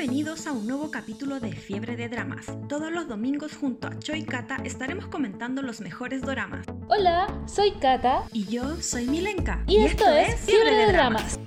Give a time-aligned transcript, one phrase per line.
[0.00, 2.46] Bienvenidos a un nuevo capítulo de Fiebre de Dramas.
[2.70, 6.64] Todos los domingos junto a Choi Kata estaremos comentando los mejores doramas.
[6.88, 8.22] Hola, soy Kata.
[8.32, 9.62] Y yo soy Milenka.
[9.66, 11.38] Y, esto, es Fiebre de Dramas.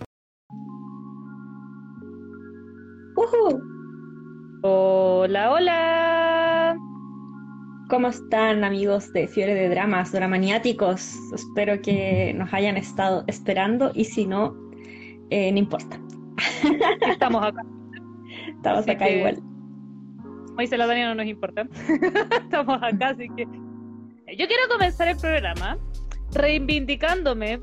[4.61, 6.77] Hola, hola.
[7.89, 11.15] ¿Cómo están amigos de Fiebre de Dramas, dramaniáticos?
[11.33, 14.55] Espero que nos hayan estado esperando y si no,
[15.31, 15.99] eh, no importa.
[17.01, 17.63] Estamos acá.
[18.63, 19.35] Estamos acá igual.
[20.21, 21.67] Como dice la Dani, no nos importa.
[22.31, 23.43] Estamos acá, así que.
[23.43, 25.77] Yo quiero comenzar el programa
[26.31, 27.59] reivindicándome.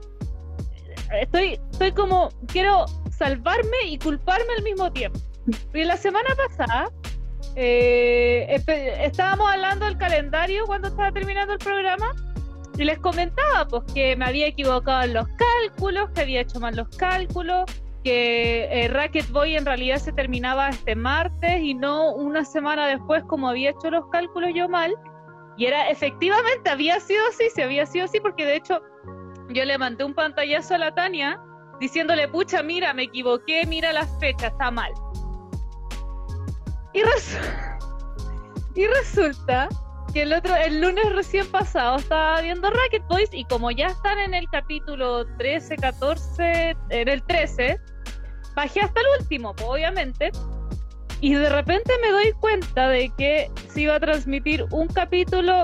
[1.18, 2.28] Estoy, estoy como.
[2.48, 5.18] Quiero salvarme y culparme al mismo tiempo.
[5.72, 6.90] Y la semana pasada
[7.56, 8.62] eh,
[9.00, 12.14] estábamos hablando del calendario cuando estaba terminando el programa
[12.76, 16.76] y les comentaba pues que me había equivocado en los cálculos, que había hecho mal
[16.76, 17.64] los cálculos,
[18.02, 23.22] que eh, Racket Boy en realidad se terminaba este martes y no una semana después
[23.24, 24.94] como había hecho los cálculos yo mal.
[25.56, 28.80] Y era efectivamente, había sido así, se había sido así, porque de hecho
[29.50, 31.38] yo le mandé un pantallazo a la Tania
[31.80, 34.92] diciéndole, pucha, mira, me equivoqué, mira la fecha, está mal.
[36.92, 37.02] Y,
[38.80, 39.68] y resulta
[40.12, 44.18] que el otro, el lunes recién pasado estaba viendo Racket Boys y como ya están
[44.18, 47.78] en el capítulo 13, 14, en el 13,
[48.54, 50.30] bajé hasta el último, obviamente,
[51.20, 55.62] y de repente me doy cuenta de que se iba a transmitir un capítulo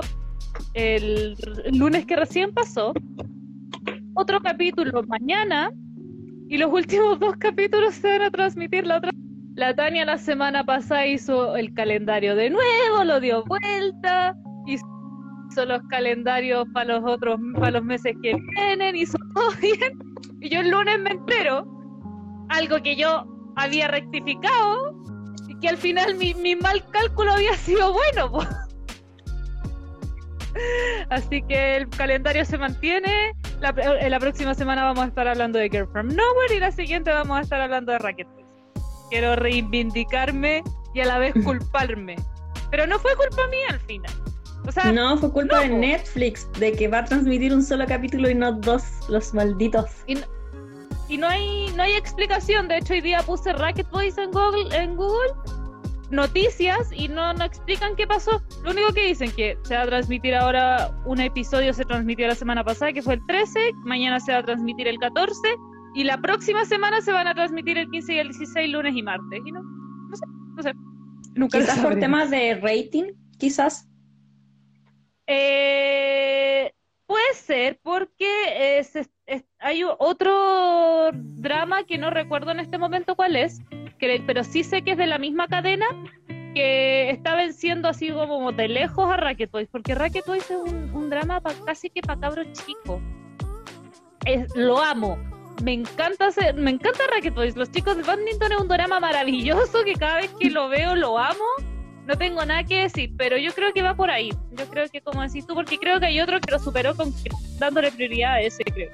[0.73, 1.35] el,
[1.73, 2.93] lunes que recién pasó,
[4.13, 5.71] otro capítulo mañana,
[6.49, 9.11] y los últimos dos capítulos se van a transmitir la otra.
[9.57, 14.35] La Tania la semana pasada hizo el calendario de nuevo, lo dio vuelta,
[14.67, 19.97] hizo los calendarios para los otros, para los meses que vienen, hizo todo bien.
[20.41, 21.65] Y yo el lunes me entero
[22.49, 24.95] algo que yo había rectificado
[25.47, 28.31] y que al final mi, mal cálculo había sido bueno.
[31.09, 33.33] Así que el calendario se mantiene.
[33.59, 36.71] La, eh, la, próxima semana vamos a estar hablando de Girl From Nowhere y la
[36.71, 38.36] siguiente vamos a estar hablando de Racket.
[39.09, 40.63] Quiero reivindicarme
[40.93, 42.15] y a la vez culparme.
[42.71, 44.11] Pero no fue culpa mía al final.
[44.67, 48.29] O sea, no, fue culpa de Netflix, de que va a transmitir un solo capítulo
[48.29, 49.89] y no dos, los malditos
[51.07, 52.67] y no hay no hay explicación.
[52.67, 55.33] De hecho, hoy día puse Racket Boys en Google, en Google
[56.09, 58.41] noticias y no, no explican qué pasó.
[58.63, 62.35] Lo único que dicen que se va a transmitir ahora un episodio, se transmitió la
[62.35, 65.55] semana pasada, que fue el 13, mañana se va a transmitir el 14
[65.97, 69.01] y la próxima semana se van a transmitir el 15 y el 16, lunes y
[69.01, 69.41] martes.
[69.43, 70.25] Y no, no sé,
[70.55, 70.73] no sé.
[71.33, 73.89] Nunca quizás por temas de rating, quizás.
[75.25, 76.71] Eh,
[77.07, 78.93] puede ser porque es,
[79.57, 83.59] hay otro drama que no recuerdo en este momento cuál es,
[84.27, 85.87] pero sí sé que es de la misma cadena
[86.53, 91.09] que está venciendo así como de lejos a Racket Boys, porque Racket Boys es un,
[91.09, 93.01] drama casi que para cabros chicos.
[94.53, 95.36] lo amo.
[95.63, 97.55] Me encanta hacer, me encanta Racket.
[97.55, 101.17] Los chicos de Badminton es un drama maravilloso que cada vez que lo veo lo
[101.17, 101.45] amo.
[102.05, 104.29] No tengo nada que decir, pero yo creo que va por ahí.
[104.51, 107.13] Yo creo que como decís tú, porque creo que hay otro que lo superó con
[107.59, 108.91] dándole prioridad a ese, creo.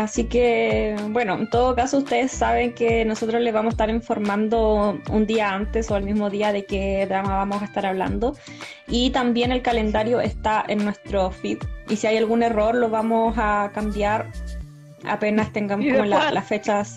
[0.00, 4.98] Así que, bueno, en todo caso ustedes saben que nosotros les vamos a estar informando
[5.10, 8.34] un día antes o el mismo día de qué drama vamos a estar hablando.
[8.88, 11.58] Y también el calendario está en nuestro feed.
[11.90, 14.30] Y si hay algún error lo vamos a cambiar
[15.06, 16.96] apenas tengamos las fechas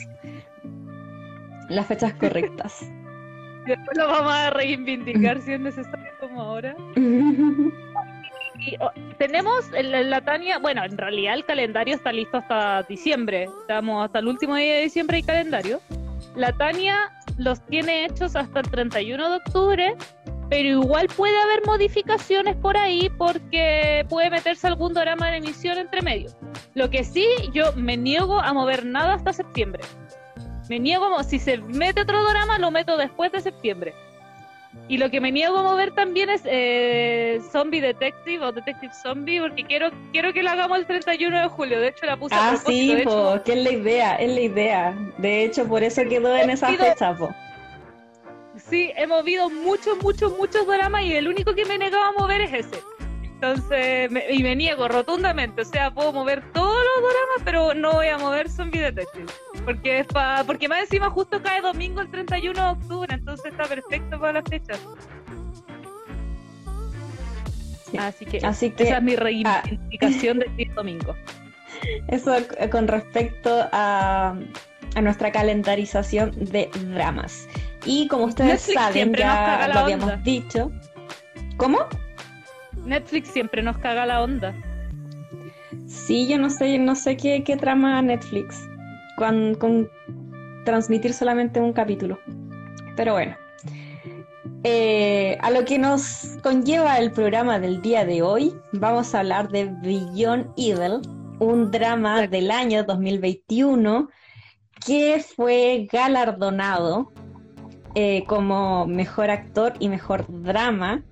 [1.70, 2.82] las fechas correctas.
[3.66, 6.76] Después lo vamos a reivindicar si es necesario como ahora.
[8.80, 13.50] Oh, tenemos la, Tania, bueno, en realidad el calendario está listo hasta diciembre.
[13.62, 15.82] Estamos hasta el último día de diciembre y calendario.
[16.36, 19.96] La Tania los tiene hechos hasta el 31 de octubre,
[20.50, 26.02] pero igual puede haber modificaciones por ahí porque puede meterse algún drama de emisión entre
[26.02, 26.30] medio.
[26.74, 29.84] Lo que sí, yo me niego a mover nada hasta septiembre.
[30.70, 33.94] Me niego, si se mete otro drama, lo meto después de septiembre.
[34.88, 39.40] Y lo que me niego a mover también es eh, Zombie Detective o Detective Zombie,
[39.40, 41.80] porque quiero quiero que lo hagamos el 31 de julio.
[41.80, 42.96] De hecho, la puse ah, sí,
[43.46, 44.98] que es la idea, es la idea.
[45.18, 47.34] De hecho, por eso quedó en esa fecha, po.
[48.70, 52.42] Sí, he movido muchos, muchos, muchos dramas y el único que me negaba a mover
[52.42, 52.80] es ese.
[53.46, 55.62] Entonces, y me niego rotundamente.
[55.62, 59.26] O sea, puedo mover todos los dramas, pero no voy a mover Zombie Detective.
[59.64, 63.66] Porque es pa, porque más encima justo cae domingo el 31 de octubre, entonces está
[63.66, 64.74] perfecto para la fecha.
[68.00, 69.20] Así que, Así que esa es mi ah.
[69.20, 71.16] reivindicación de este domingo.
[72.08, 72.36] Eso
[72.72, 74.36] con respecto a,
[74.96, 77.48] a nuestra calendarización de dramas.
[77.86, 80.72] Y como ustedes saben, ya lo habíamos dicho.
[81.58, 81.88] ¿Cómo?
[82.86, 84.56] Netflix siempre nos caga la onda.
[85.88, 88.68] Sí, yo no sé, no sé qué, trama Netflix
[89.18, 89.90] con, con
[90.66, 92.20] transmitir solamente un capítulo.
[92.96, 93.36] Pero bueno.
[94.68, 99.50] Eh, a lo que nos conlleva el programa del día de hoy, vamos a hablar
[99.50, 101.02] de Beyond Evil,
[101.40, 104.10] un drama del año 2021
[104.86, 107.12] que fue galardonado
[107.94, 111.04] eh, como mejor actor y mejor drama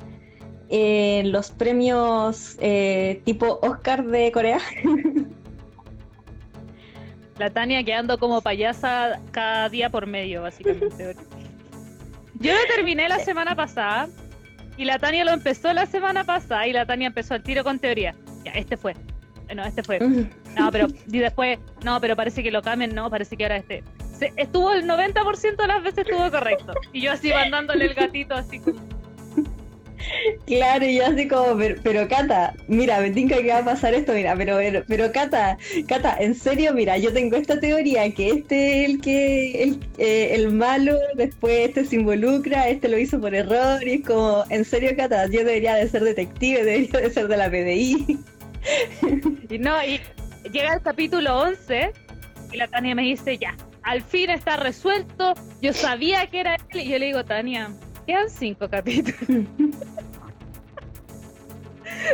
[0.76, 4.58] en los premios eh, tipo Oscar de Corea.
[7.38, 11.16] La Tania quedando como payasa cada día por medio, básicamente.
[12.40, 14.08] Yo lo terminé la semana pasada
[14.78, 17.78] y la Tania lo empezó la semana pasada y la Tania empezó el tiro con
[17.78, 18.16] teoría.
[18.44, 18.96] Ya, este fue.
[19.56, 20.00] No, este fue.
[20.00, 23.84] No, pero y después, no, pero parece que lo cambien, no, parece que ahora este.
[24.38, 26.74] estuvo el 90% de las veces estuvo correcto.
[26.92, 28.80] Y yo así mandándole el gatito así como
[30.46, 34.14] Claro, y yo así como, pero, Cata, mira, me tinca que va a pasar esto,
[34.14, 34.58] mira, pero,
[34.88, 35.58] pero, Cata,
[35.88, 40.36] Cata, en serio, mira, yo tengo esta teoría que este es el que, el, eh,
[40.36, 44.66] el malo, después este se involucra, este lo hizo por error, y es como, en
[44.66, 48.20] serio, Cata, yo debería de ser detective, debería de ser de la PDI.
[49.50, 50.00] Y no, y
[50.52, 51.92] llega el capítulo 11
[52.52, 56.82] y la Tania me dice, ya, al fin está resuelto, yo sabía que era él,
[56.82, 57.70] y yo le digo, Tania,
[58.06, 59.16] Quedan cinco capítulos.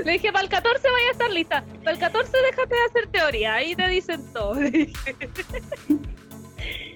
[0.06, 1.64] Le dije, para el 14 vaya a estar lista.
[1.84, 3.54] Para el 14 déjate de hacer teoría.
[3.56, 4.56] Ahí te dicen todo.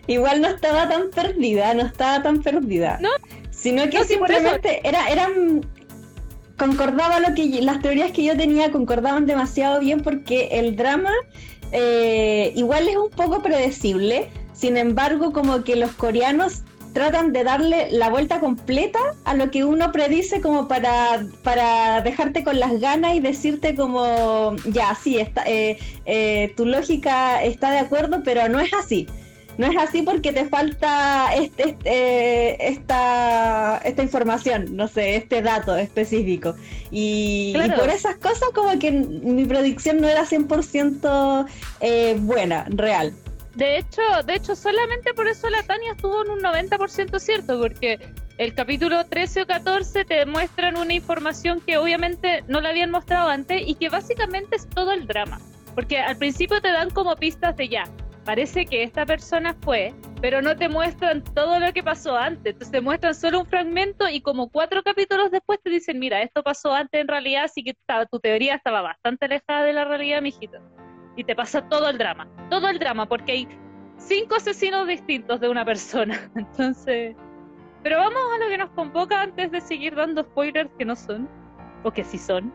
[0.07, 2.97] Igual no estaba tan perdida, no estaba tan perdida.
[3.01, 3.09] No.
[3.51, 5.65] Sino que simplemente era, eran
[6.57, 11.11] concordaba lo que las teorías que yo tenía concordaban demasiado bien porque el drama
[11.71, 14.29] eh, igual es un poco predecible.
[14.53, 16.61] Sin embargo, como que los coreanos
[16.93, 22.43] tratan de darle la vuelta completa a lo que uno predice como para, para dejarte
[22.43, 27.79] con las ganas y decirte como, ya, sí, está, eh, eh, tu lógica está de
[27.79, 29.07] acuerdo, pero no es así.
[29.55, 35.43] No es así porque te falta este, este eh, esta, esta información, no sé, este
[35.43, 36.55] dato específico.
[36.89, 41.45] Y, y, por esas cosas como que mi predicción no era 100%
[42.21, 43.13] buena, real.
[43.55, 47.99] De hecho, de hecho, solamente por eso la Tania estuvo en un 90% cierto, porque
[48.39, 53.29] el capítulo 13 o 14 te muestran una información que obviamente no la habían mostrado
[53.29, 55.39] antes y que básicamente es todo el drama.
[55.75, 57.83] Porque al principio te dan como pistas de ya,
[58.25, 62.53] parece que esta persona fue, pero no te muestran todo lo que pasó antes.
[62.53, 66.41] Entonces te muestran solo un fragmento y como cuatro capítulos después te dicen, mira, esto
[66.41, 67.75] pasó antes en realidad, así que
[68.09, 70.57] tu teoría estaba bastante alejada de la realidad, mijito
[71.15, 73.47] y te pasa todo el drama, todo el drama, porque hay
[73.97, 76.19] cinco asesinos distintos de una persona.
[76.35, 77.15] Entonces,
[77.83, 81.27] pero vamos a lo que nos convoca antes de seguir dando spoilers que no son,
[81.83, 82.51] o que sí son.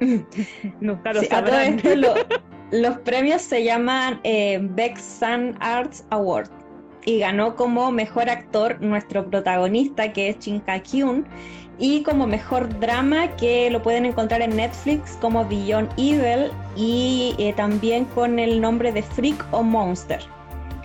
[0.80, 1.80] Nunca lo sabrán.
[2.70, 6.50] los premios se llaman eh, Beck Sun Arts Award
[7.06, 11.26] y ganó como mejor actor nuestro protagonista que es Chin Ka Kyun
[11.78, 17.52] y como mejor drama que lo pueden encontrar en Netflix como Beyond Evil y eh,
[17.52, 20.20] también con el nombre de Freak o Monster.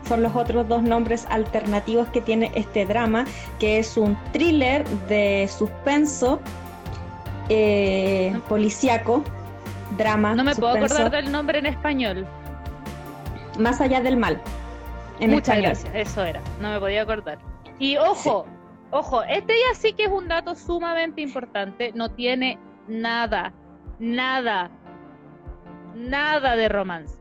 [0.08, 3.26] Son los otros dos nombres alternativos que tiene este drama,
[3.60, 6.42] que es un thriller de suspenso
[7.48, 9.24] eh, policíaco,
[9.98, 10.36] drama.
[10.36, 12.26] No me puedo acordar del nombre en español.
[13.58, 14.42] Más allá del mal.
[15.22, 16.42] En Muchas gracias, eso era.
[16.60, 17.38] No me podía acordar.
[17.80, 18.46] Y ojo,
[18.92, 21.92] Ojo, este ya sí que es un dato sumamente importante.
[21.94, 23.54] No tiene nada,
[24.00, 24.70] nada,
[25.96, 27.16] nada de romance.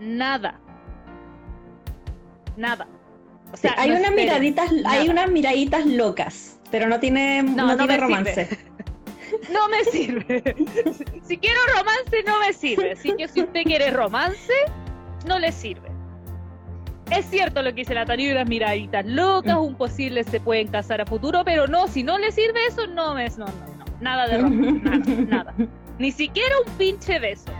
[0.00, 0.58] Nada.
[2.56, 2.88] Nada.
[3.52, 8.48] O sea, hay unas miraditas, hay unas miraditas locas, pero no tiene, no, tiene romance.
[9.52, 10.42] no me sirve.
[11.22, 12.92] si quiero romance, no me sirve.
[12.92, 14.54] Así que si usted quiere romance,
[15.26, 15.91] no le sirve.
[17.12, 20.68] Es cierto lo que dice la Tania y las miraditas locas, un posible se pueden
[20.68, 23.84] casar a futuro, pero no, si no le sirve eso, no es, no, no, no,
[24.00, 24.80] nada de romance,
[25.26, 25.54] nada, nada.
[25.98, 27.50] Ni siquiera un pinche beso.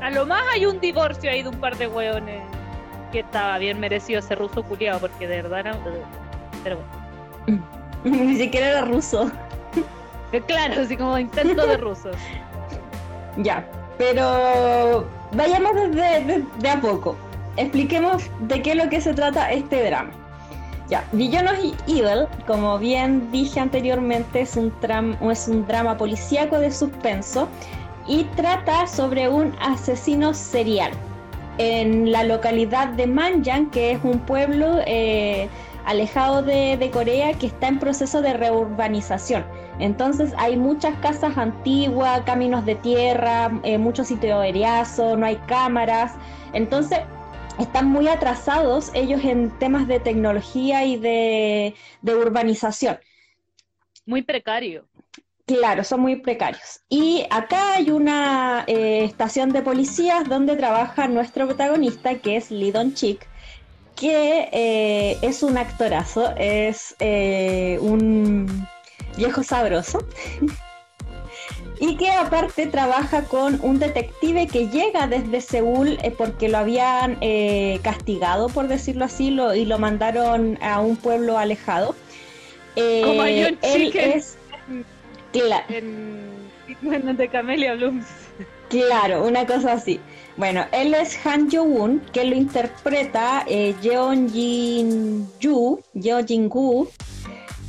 [0.00, 2.42] A lo más hay un divorcio ahí de un par de hueones
[3.12, 5.78] que estaba bien merecido ese ruso culiado, porque de verdad era...
[6.64, 6.78] Pero
[7.46, 7.64] bueno.
[8.04, 9.30] Ni siquiera era ruso.
[10.32, 12.16] Eh, claro, así como intento de rusos.
[13.40, 13.64] Ya,
[13.98, 17.16] pero vayamos desde de a poco
[17.58, 20.10] expliquemos de qué es lo que se trata este drama.
[20.88, 24.72] Ya, Villanos Evil, como bien dije anteriormente, es un,
[25.30, 27.46] es drama policíaco de suspenso
[28.06, 30.90] y trata sobre un asesino serial
[31.58, 35.50] en la localidad de Manjan, que es un pueblo eh,
[35.84, 39.44] alejado de, Corea que está en proceso de reurbanización.
[39.78, 46.14] Entonces hay muchas casas antiguas, caminos de tierra, eh, muchos sitios aéreos, no hay cámaras.
[46.54, 47.00] Entonces
[47.58, 52.98] están muy atrasados ellos en temas de tecnología y de, urbanización.
[54.06, 54.86] Muy precario.
[55.46, 56.80] Claro, son muy precarios.
[56.88, 62.70] Y acá hay una eh, estación de policías donde trabaja nuestro protagonista, que es Lee
[62.70, 63.26] Don Chick,
[63.96, 68.66] que eh, es un actorazo, es eh, un
[69.16, 70.06] viejo sabroso.
[71.80, 77.18] Y que aparte trabaja con un detective que llega desde Seúl eh, porque lo habían
[77.82, 81.94] castigado, por decirlo así, y lo mandaron a un pueblo alejado.
[82.74, 84.36] Como él es
[85.32, 88.06] claro, en, de Camelia Blooms.
[88.68, 89.98] Claro, una cosa así.
[90.36, 96.88] Bueno, él es Han Jo-woon, que lo interpreta eh, Jeon Jin-yu, Jin-gu,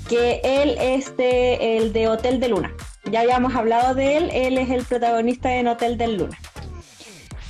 [0.07, 2.73] que él es de, el de Hotel de Luna.
[3.11, 6.37] Ya habíamos hablado de él, él es el protagonista en Hotel de Luna.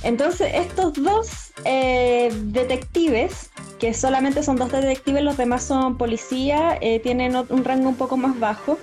[0.02, 7.00] Entonces, estos dos eh, detectives, que solamente son dos detectives, los demás son policía, eh,
[7.00, 8.78] tienen un rango un poco más bajo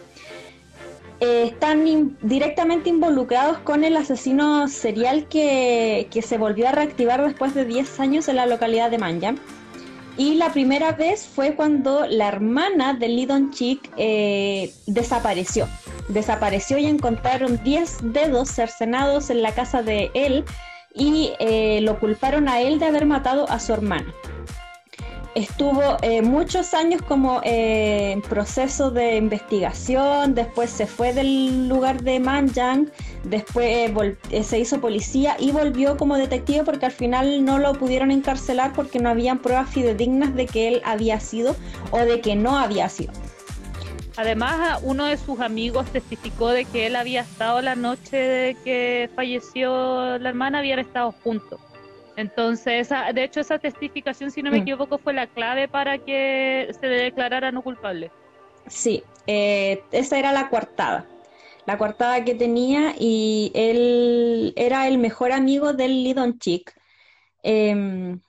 [1.19, 7.65] eh, están directamente involucrados con el asesino serial que, se volvió a reactivar después de
[7.65, 9.33] 10 años en la localidad de Manja.
[10.17, 15.67] Y la primera vez fue cuando la hermana de Lidon Chick eh, desapareció.
[16.09, 20.43] Desapareció y encontraron 10 dedos cercenados en la casa de él
[20.95, 24.11] y eh, lo culparon a él de haber matado a su hermana
[25.37, 32.01] estuvo eh, muchos años como eh, en proceso de investigación, después se fue del lugar
[32.01, 32.89] de Manjang,
[33.23, 33.91] después
[34.31, 38.73] eh, se hizo policía y volvió como detective porque al final no lo pudieron encarcelar
[38.73, 41.55] porque no habían pruebas fidedignas de que él había sido
[41.91, 43.13] o de que no había sido.
[44.15, 49.11] Además, uno de sus amigos testificó de que él había estado la noche de que
[49.15, 51.59] falleció la hermana, habían estado juntos.
[52.17, 54.61] Entonces, de hecho, esa testificación, si no me mm.
[54.63, 58.11] equivoco, fue la clave para que se le declarara no culpable.
[58.65, 61.05] Sí, eh, esa era la coartada.
[61.67, 66.73] La coartada que tenía y él era el mejor amigo del Lidon Chick.
[67.43, 68.19] Em,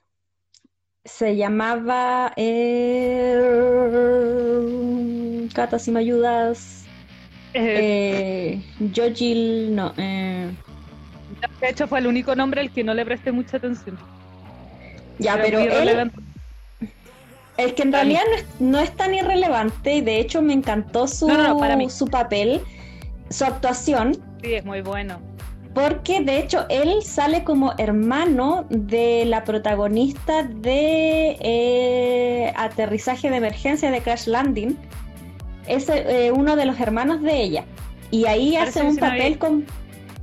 [1.03, 2.31] se llamaba...
[2.35, 3.39] Eh,
[5.53, 6.85] Cata, si me ayudas.
[7.55, 9.93] Eh, eh no.
[9.97, 10.51] Eh,
[11.61, 13.97] de hecho, fue el único nombre al que no le presté mucha atención.
[15.19, 16.11] Ya, pero, él,
[17.57, 18.21] es que en realidad
[18.59, 21.29] no es, tan irrelevante y de hecho me encantó su,
[21.89, 22.61] su papel,
[23.29, 24.17] su actuación.
[24.41, 25.19] Sí, es muy bueno.
[25.73, 33.91] Porque de hecho él sale como hermano de la protagonista de eh, Aterrizaje de Emergencia
[33.91, 34.77] de Crash Landing.
[35.67, 37.65] Es eh, uno de los hermanos de ella.
[38.09, 39.65] Y ahí hace un papel con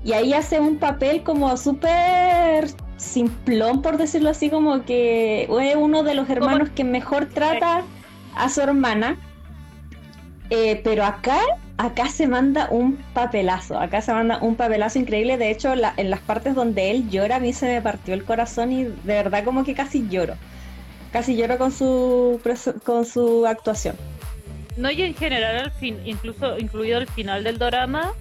[0.07, 6.05] y ahí hace un papel como súper simplón, por decirlo así, como que es uno
[6.05, 7.83] de los hermanos que mejor trata
[8.37, 9.19] a su hermana.
[10.51, 11.41] Eh, pero acá,
[11.77, 15.39] acá se manda un papelazo, acá se manda un papelazo increíble.
[15.39, 18.71] De hecho, en las partes donde él llora, a mí se me partió el corazón
[18.71, 20.35] y de verdad como que casi lloro.
[21.11, 22.41] Casi lloro con su,
[22.85, 23.97] con su actuación.
[24.77, 28.13] No, y en general, al fin, incluso incluido el final del drama,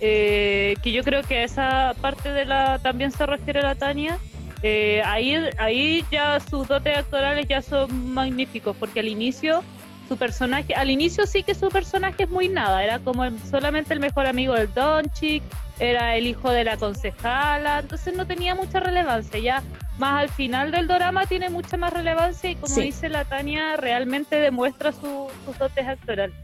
[0.00, 4.18] eh, que yo creo que esa parte de la también se refiere a la Tania.
[4.62, 9.62] Eh, ahí, ahí ya sus dotes actorales ya son magníficos, porque al inicio
[10.08, 14.00] su personaje, al inicio sí que su personaje es muy nada, era como solamente el
[14.00, 15.42] mejor amigo del Donchik,
[15.78, 19.38] era el hijo de la concejala, entonces no tenía mucha relevancia.
[19.38, 19.62] Ya
[19.98, 24.36] más al final del drama tiene mucha más relevancia y como dice la Tania, realmente
[24.36, 26.34] demuestra su, sus dotes actorales.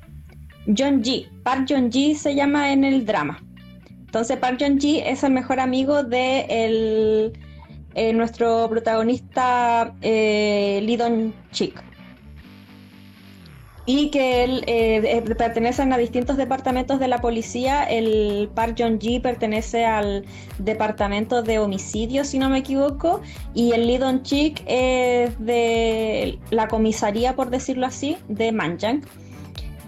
[0.67, 3.43] John Ji, Park John Ji se llama en el drama.
[3.89, 7.33] Entonces Park John Ji es el mejor amigo de
[7.95, 11.83] eh, nuestro protagonista eh, Lee Dong Chik.
[13.85, 17.83] Y que él eh, pertenecen a distintos departamentos de la policía.
[17.83, 20.25] El Park John Ji pertenece al
[20.59, 23.23] departamento de homicidios, si no me equivoco.
[23.55, 29.03] Y el Lee Dong Chik es de la comisaría, por decirlo así, de Manjang.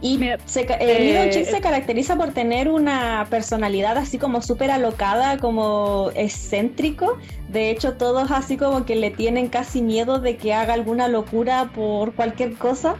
[0.00, 6.10] Y se, eh, eh, se caracteriza por tener una personalidad así como súper alocada, como
[6.14, 7.18] excéntrico.
[7.48, 11.70] De hecho, todos así como que le tienen casi miedo de que haga alguna locura
[11.74, 12.96] por cualquier cosa.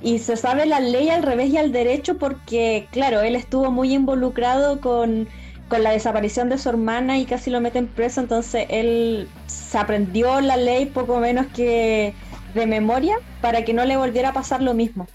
[0.00, 3.92] Y se sabe la ley al revés y al derecho porque, claro, él estuvo muy
[3.92, 5.28] involucrado con,
[5.68, 8.20] con la desaparición de su hermana y casi lo meten preso.
[8.20, 12.14] Entonces él se aprendió la ley poco menos que
[12.54, 15.08] de memoria para que no le volviera a pasar lo mismo.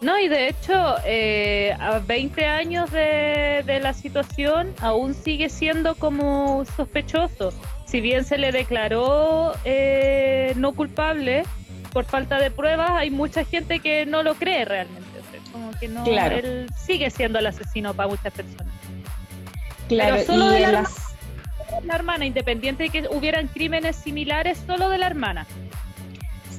[0.00, 5.96] No, y de hecho, eh, a 20 años de, de, la situación, aún sigue siendo
[5.96, 7.52] como sospechoso.
[7.84, 11.44] Si bien se le declaró eh, no culpable
[11.92, 15.08] por falta de pruebas, hay mucha gente que no lo cree realmente.
[15.50, 18.72] como que no, él sigue siendo el asesino para muchas personas.
[19.88, 20.84] Claro, Pero solo de la,
[21.82, 25.46] la hermana, independiente de que hubieran crímenes similares, solo de la hermana.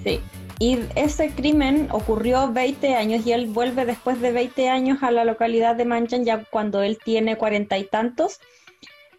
[0.03, 0.21] Sí,
[0.59, 5.23] y ese crimen ocurrió 20 años y él vuelve después de 20 años a la
[5.23, 8.41] localidad de Manchan ya cuando él tiene cuarenta y tantos.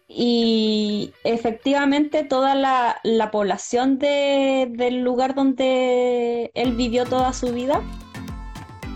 [0.07, 7.81] Y efectivamente toda la, población del lugar donde él vivió toda su vida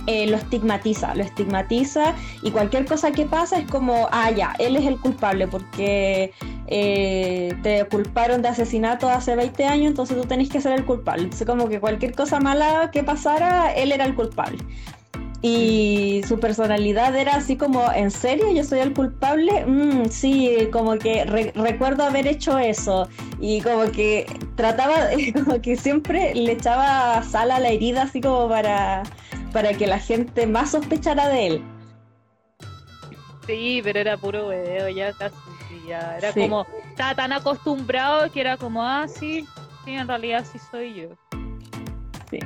[0.07, 4.75] eh, lo estigmatiza, lo estigmatiza y cualquier cosa que pasa es como, ah, ya, él
[4.75, 6.31] es el culpable porque
[6.67, 11.23] eh, te culparon de asesinato hace 20 años, entonces tú tenés que ser el culpable.
[11.23, 14.59] Entonces como que cualquier cosa mala que pasara, él era el culpable.
[15.41, 19.63] Y su personalidad era así como, ¿en serio yo soy el culpable?
[19.67, 23.07] Mm, sí, como que recuerdo haber hecho eso.
[23.39, 28.49] Y como que trataba, como que siempre le echaba sal a la herida, así como
[28.49, 29.03] para,
[29.55, 31.63] para que la gente más sospechara de él.
[33.47, 35.33] Sí, pero era puro video, ya casi,
[35.87, 39.47] ya era como, estaba tan acostumbrado que era como, ah, sí,
[39.85, 41.07] sí, en realidad sí soy yo.
[42.29, 42.39] Sí.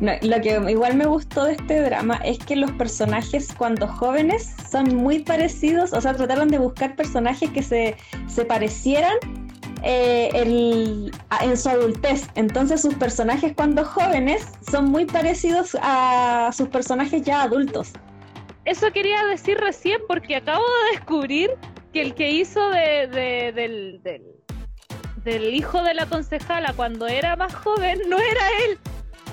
[0.00, 4.94] lo que igual me gustó de este drama es que los personajes cuando jóvenes son
[4.94, 7.96] muy parecidos, o sea, trataron de buscar personajes que se,
[8.28, 9.16] se parecieran
[9.84, 11.10] eh,
[11.42, 12.28] en su adultez.
[12.34, 17.92] Entonces sus personajes cuando jóvenes son muy parecidos a sus personajes ya adultos.
[18.64, 21.50] Eso quería decir recién porque acabo de descubrir
[21.92, 24.00] que el que hizo de, del,
[25.22, 28.78] del, hijo de la concejala cuando era más joven no era él.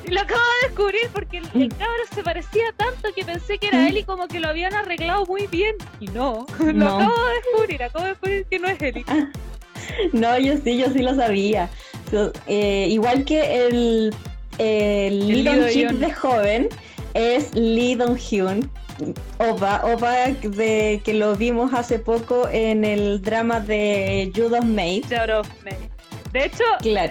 [0.06, 1.72] Y lo acabo de descubrir porque el, el mm.
[1.72, 3.88] cabro se parecía tanto que pensé que era mm.
[3.88, 5.76] él y como que lo habían arreglado muy bien.
[6.02, 9.06] Y no, lo acabo de descubrir, acabo de descubrir que no es él.
[10.14, 11.70] No, yo sí, yo sí lo sabía.
[12.48, 14.14] Eh, igual que el,
[14.58, 16.70] el, Lee de joven
[17.14, 18.70] es Lee Dong Hyun.
[19.40, 25.04] Opa, Opa de, que lo vimos hace poco en el drama de Judas May.
[26.32, 26.64] De hecho,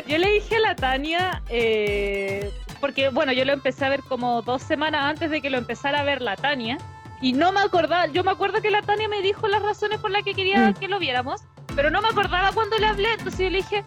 [0.07, 4.41] yo le dije a la Tania, eh, porque bueno, yo lo empecé a ver como
[4.43, 6.79] dos semanas antes de que lo empezara a ver la Tania,
[7.21, 10.11] y no me acordaba, yo me acuerdo que la Tania me dijo las razones por
[10.11, 10.75] las que quería mm.
[10.75, 11.43] que lo viéramos,
[11.75, 13.85] pero no me acordaba cuando le hablé, entonces yo le dije,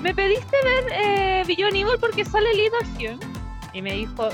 [0.00, 2.70] ¿me pediste ver eh, Beyond Evil porque sale Lee
[3.72, 4.28] Y me dijo,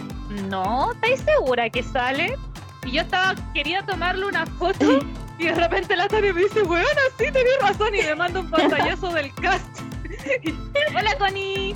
[0.49, 2.37] no, ¿estáis segura que sale?
[2.85, 4.99] Y yo estaba, quería tomarle una foto
[5.39, 6.87] y de repente la Tania me dice, bueno,
[7.19, 9.81] sí, tenés razón y me manda un pantallazo del cast.
[10.97, 11.75] Hola, Connie.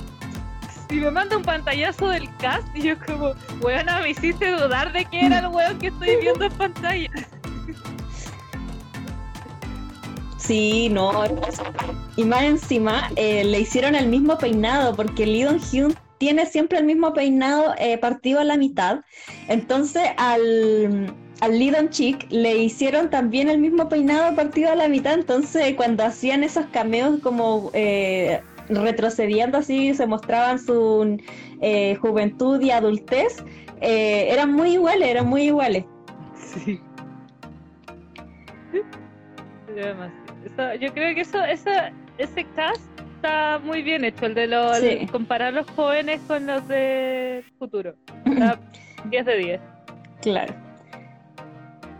[0.89, 5.03] Y me manda un pantallazo del cast y yo como, weona, me hiciste dudar de
[5.05, 7.09] que era el weón que estoy viendo en pantalla.
[10.47, 11.11] Sí, no.
[12.15, 16.85] Y más encima, eh, le hicieron el mismo peinado, porque Dong Hyun tiene siempre el
[16.85, 19.01] mismo peinado eh, partido a la mitad.
[19.49, 24.87] Entonces, al, al Lee Dong Chick le hicieron también el mismo peinado partido a la
[24.87, 25.15] mitad.
[25.15, 31.17] Entonces, cuando hacían esos cameos como eh, retrocediendo así, se mostraban su
[31.99, 33.43] juventud y adultez,
[33.81, 35.83] eran muy iguales, eran muy iguales.
[36.35, 36.79] Sí
[40.79, 42.81] yo creo que eso, ese cast
[43.15, 44.79] está muy bien hecho, el de los,
[45.11, 47.95] comparar los jóvenes con los de futuro.
[49.09, 49.61] 10 de 10.
[50.21, 50.53] Claro.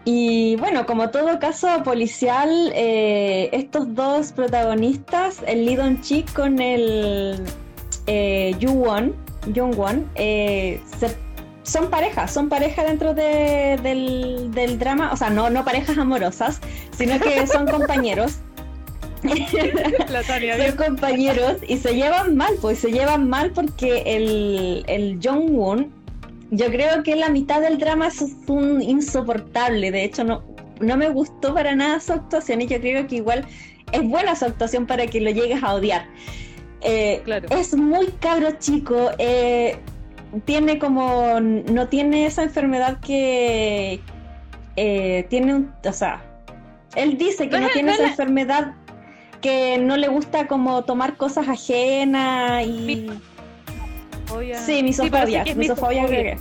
[0.06, 6.60] Y bueno, como todo caso policial, eh, estos dos protagonistas, el Lee Dong Chik con
[6.62, 7.44] el
[8.06, 9.14] eh, Yu Won,
[9.54, 11.14] Jung Won, eh, se
[11.68, 16.62] son parejas, son parejas dentro del, del, drama, o sea, no, no parejas amorosas,
[16.98, 18.40] sino que son compañeros.
[19.22, 25.92] son compañeros y se llevan mal, pues se llevan mal porque el, el Jong Woon,
[26.52, 30.44] yo creo que la mitad del drama es un insoportable, de hecho no,
[30.80, 33.46] no me gustó para nada su actuación y yo creo que igual
[33.92, 36.08] es buena su actuación para que lo llegues a odiar.
[36.82, 39.78] Eh, es muy cabro chico, eh,
[40.46, 44.00] tiene como, no tiene esa enfermedad que
[44.76, 46.22] eh, tiene un, o sea,
[46.96, 48.74] él dice que no, tiene esa enfermedad
[49.42, 53.10] que no le gusta como tomar cosas ajenas y...
[54.66, 56.38] Sí, misofobia, sí, misofobia,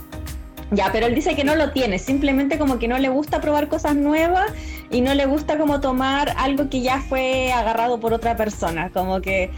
[0.71, 3.69] Ya, pero él dice que no lo tiene, simplemente como que no le gusta probar
[3.69, 4.51] cosas nuevas
[4.91, 9.21] y no le gusta como tomar algo que ya fue agarrado por otra persona, como
[9.21, 9.51] que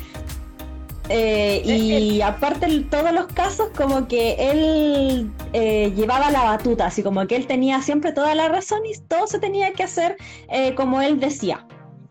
[1.12, 7.26] Eh, y aparte todos los casos como que él eh, llevaba la batuta, así como
[7.26, 10.18] que él tenía siempre toda la razón y todo se tenía que hacer
[10.50, 11.66] eh, como él decía.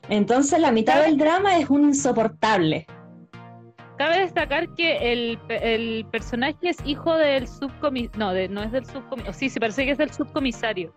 [0.08, 2.86] Entonces la mitad del drama es un insoportable.
[3.98, 9.32] Cabe destacar que el, personaje es hijo del subcomisario, no, de, no es del subcomisario,
[9.32, 10.92] sí, se parece que es del subcomisario.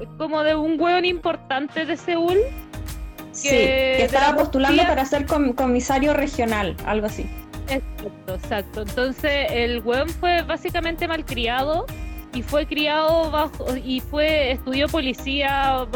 [0.00, 2.38] Es como de un hueón importante de Seúl
[3.38, 7.26] sí, que estaba postulando para ser comisario regional, algo así.
[7.68, 8.82] Exacto, exacto.
[8.82, 11.86] Entonces el weón fue básicamente malcriado
[12.32, 15.86] y fue criado bajo y fue estudió policía,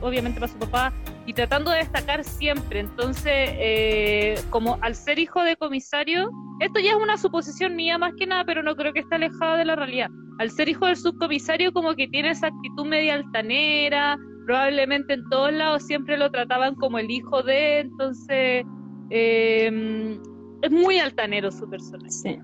[0.00, 0.92] obviamente para su papá
[1.26, 2.80] y tratando de destacar siempre.
[2.80, 8.14] Entonces, eh, como al ser hijo de comisario, esto ya es una suposición mía más
[8.16, 10.08] que nada, pero no creo que esté alejado de la realidad.
[10.38, 15.52] Al ser hijo del subcomisario, como que tiene esa actitud media altanera, probablemente en todos
[15.52, 18.64] lados siempre lo trataban como el hijo de, entonces
[19.10, 20.18] eh,
[20.62, 22.10] es muy altanero su personaje.
[22.10, 22.38] Sí.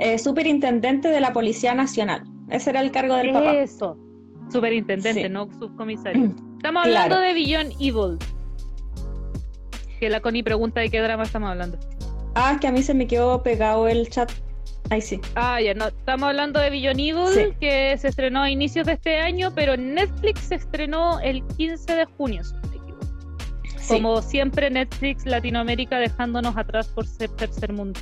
[0.00, 3.54] Eh, superintendente de la Policía Nacional, ese era el cargo del papá.
[3.54, 3.96] Eso,
[4.50, 6.34] superintendente, no subcomisario.
[6.56, 8.18] Estamos hablando de Beyond Evil.
[10.00, 11.78] Que la Connie pregunta de qué drama estamos hablando.
[12.34, 14.30] Ah, que a mí se me quedó pegado el chat
[14.90, 15.20] Ahí sí.
[15.34, 15.88] Ah, ya, no.
[15.88, 20.40] Estamos hablando de Billion Evil, que se estrenó a inicios de este año, pero Netflix
[20.40, 22.42] se estrenó el 15 de junio,
[23.88, 27.98] Como siempre, Netflix Latinoamérica dejándonos atrás por ser tercer mundo.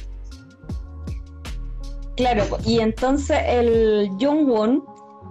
[2.17, 4.85] Claro, y entonces el Jung Won,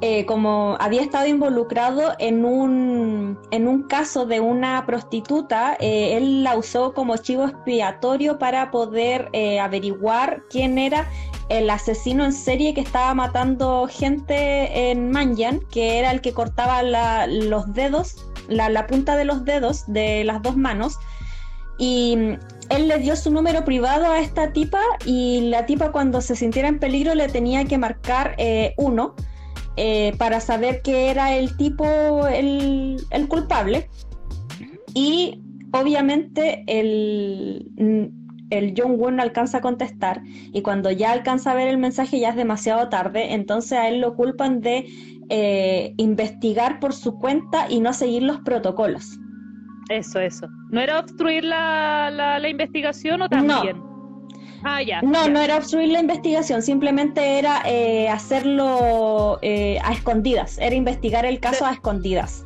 [0.05, 6.43] eh, como había estado involucrado en un, en un caso de una prostituta, eh, él
[6.43, 11.07] la usó como chivo expiatorio para poder eh, averiguar quién era
[11.47, 16.83] el asesino en serie que estaba matando gente en Manjan, que era el que cortaba
[16.83, 20.99] los dedos, la, punta de los dedos de las dos manos.
[21.77, 22.17] Y
[22.67, 26.67] él le dio su número privado a esta tipa y la tipa cuando se sintiera
[26.67, 28.35] en peligro le tenía que marcar
[28.75, 29.15] uno
[29.77, 33.89] eh, para saber que era el tipo el, el culpable.
[34.93, 38.11] Y obviamente el
[38.57, 42.19] el John Woo no alcanza a contestar y cuando ya alcanza a ver el mensaje
[42.19, 44.85] ya es demasiado tarde, entonces a él lo culpan de
[45.29, 49.19] eh, investigar por su cuenta y no seguir los protocolos.
[49.89, 50.47] Eso, eso.
[50.69, 53.77] ¿No era obstruir la, la, investigación o también?
[53.77, 53.92] No.
[54.63, 55.01] Ah, ya.
[55.01, 61.25] No, no era obstruir la investigación, simplemente era eh, hacerlo eh, a escondidas, era investigar
[61.25, 62.45] el caso a escondidas.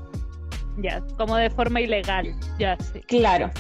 [0.78, 3.02] Ya, como de forma ilegal, ya sí.
[3.02, 3.52] Claro.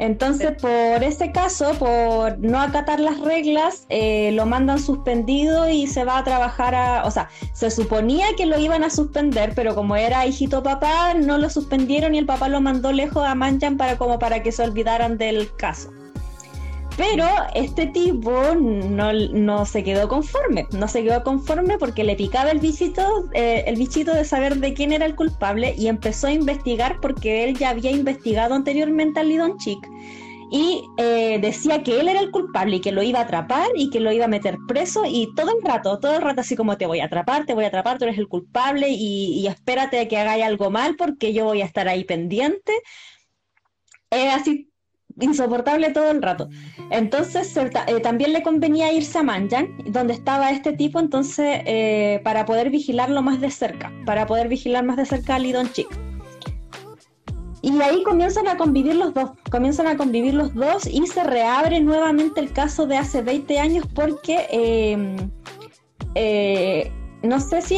[0.00, 6.04] Entonces, por ese caso, por no acatar las reglas, eh, lo mandan suspendido y se
[6.04, 7.04] va a trabajar a...
[7.04, 11.36] O sea, se suponía que lo iban a suspender, pero como era hijito papá, no
[11.36, 14.62] lo suspendieron y el papá lo mandó lejos a Manchan para como para que se
[14.62, 15.92] olvidaran del caso.
[16.96, 22.58] Pero este tipo no, se quedó conforme, no se quedó conforme porque le picaba el
[22.58, 26.98] bichito, eh, el bichito de saber de quién era el culpable y empezó a investigar
[27.00, 29.88] porque él ya había investigado anteriormente al Lidon Chick
[30.50, 33.88] y eh, decía que él era el culpable y que lo iba a atrapar y
[33.88, 36.76] que lo iba a meter preso y todo el rato, todo el rato así como
[36.76, 40.00] te voy a atrapar, te voy a atrapar, tú eres el culpable y, y espérate
[40.00, 42.72] a que hagáis algo mal porque yo voy a estar ahí pendiente.
[44.10, 44.69] Es así
[45.20, 46.48] insoportable todo el rato.
[46.90, 52.44] Entonces eh, también le convenía irse a Manjan, donde estaba este tipo, entonces eh, para
[52.44, 55.88] poder vigilarlo más de cerca, para poder vigilar más de cerca a Lidon Chick.
[57.62, 61.80] Y ahí comienzan a convivir los dos, comienzan a convivir los dos y se reabre
[61.80, 65.30] nuevamente el caso de hace 20 años porque em,
[66.14, 66.90] eh,
[67.22, 67.76] no sé si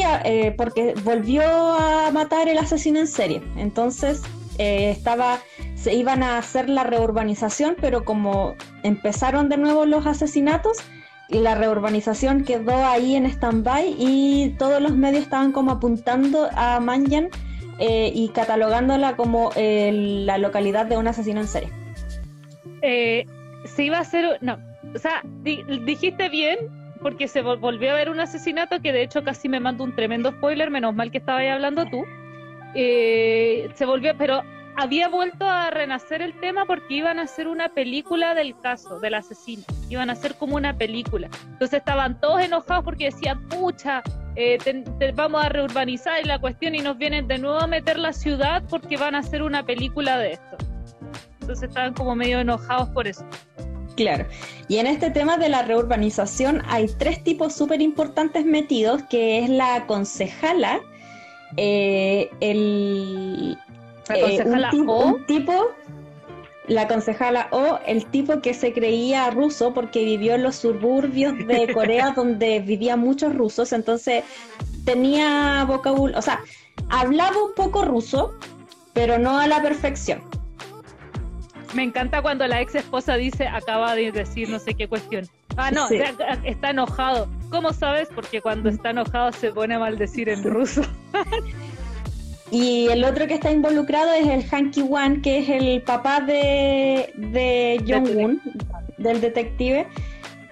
[0.57, 3.41] porque volvió a matar el asesino en serie.
[3.57, 4.21] Entonces
[4.57, 5.39] estaba
[5.75, 10.77] se iban a hacer la reurbanización, pero como empezaron de nuevo los asesinatos,
[11.29, 17.29] la reurbanización quedó ahí en stand-by y todos los medios estaban como apuntando a Manjan
[17.79, 19.91] eh, y catalogándola como eh,
[20.25, 21.69] la localidad de un asesino en serie.
[22.81, 23.25] Eh,
[23.65, 24.59] se iba a hacer, no,
[24.93, 26.57] o sea, dijiste bien,
[27.01, 30.31] porque se volvió a ver un asesinato que de hecho casi me mandó un tremendo
[30.31, 32.05] spoiler, menos mal que estaba hablando tú.
[32.73, 34.41] Se volvió, pero
[34.75, 39.13] había vuelto a renacer el tema porque iban a hacer una película del caso, del
[39.15, 39.63] asesino.
[39.89, 41.29] Iban a hacer como una película.
[41.51, 44.01] Entonces estaban todos enojados porque decían, pucha,
[44.35, 44.57] eh,
[45.15, 48.97] vamos a reurbanizar la cuestión y nos vienen de nuevo a meter la ciudad porque
[48.97, 50.57] van a hacer una película de esto.
[51.41, 53.25] Entonces estaban como medio enojados por eso.
[53.95, 54.25] Claro.
[54.67, 59.49] Y en este tema de la reurbanización hay tres tipos súper importantes metidos, que es
[59.49, 60.81] la concejala,
[61.57, 63.57] eh, el,
[64.09, 65.71] eh, un, tipo,
[66.67, 71.67] la concejala o el tipo que se creía ruso porque vivió en los suburbios de
[71.73, 74.23] Corea donde vivían muchos rusos, entonces
[74.85, 76.41] tenía vocabulario, o sea,
[76.89, 78.33] hablaba un poco ruso,
[78.93, 80.21] pero no a la perfección.
[81.73, 85.27] Me encanta cuando la ex esposa dice, acaba de decir no sé qué cuestión.
[85.57, 85.87] Ah, no,
[86.43, 87.27] está enojado.
[87.49, 88.09] ¿Cómo sabes?
[88.13, 90.81] Porque cuando está enojado se pone a maldecir en ruso.
[92.53, 97.11] Y el otro que está involucrado es el Hanky Wan, que es el papá de,
[97.15, 98.39] de Jong-un,
[98.99, 99.87] del detective,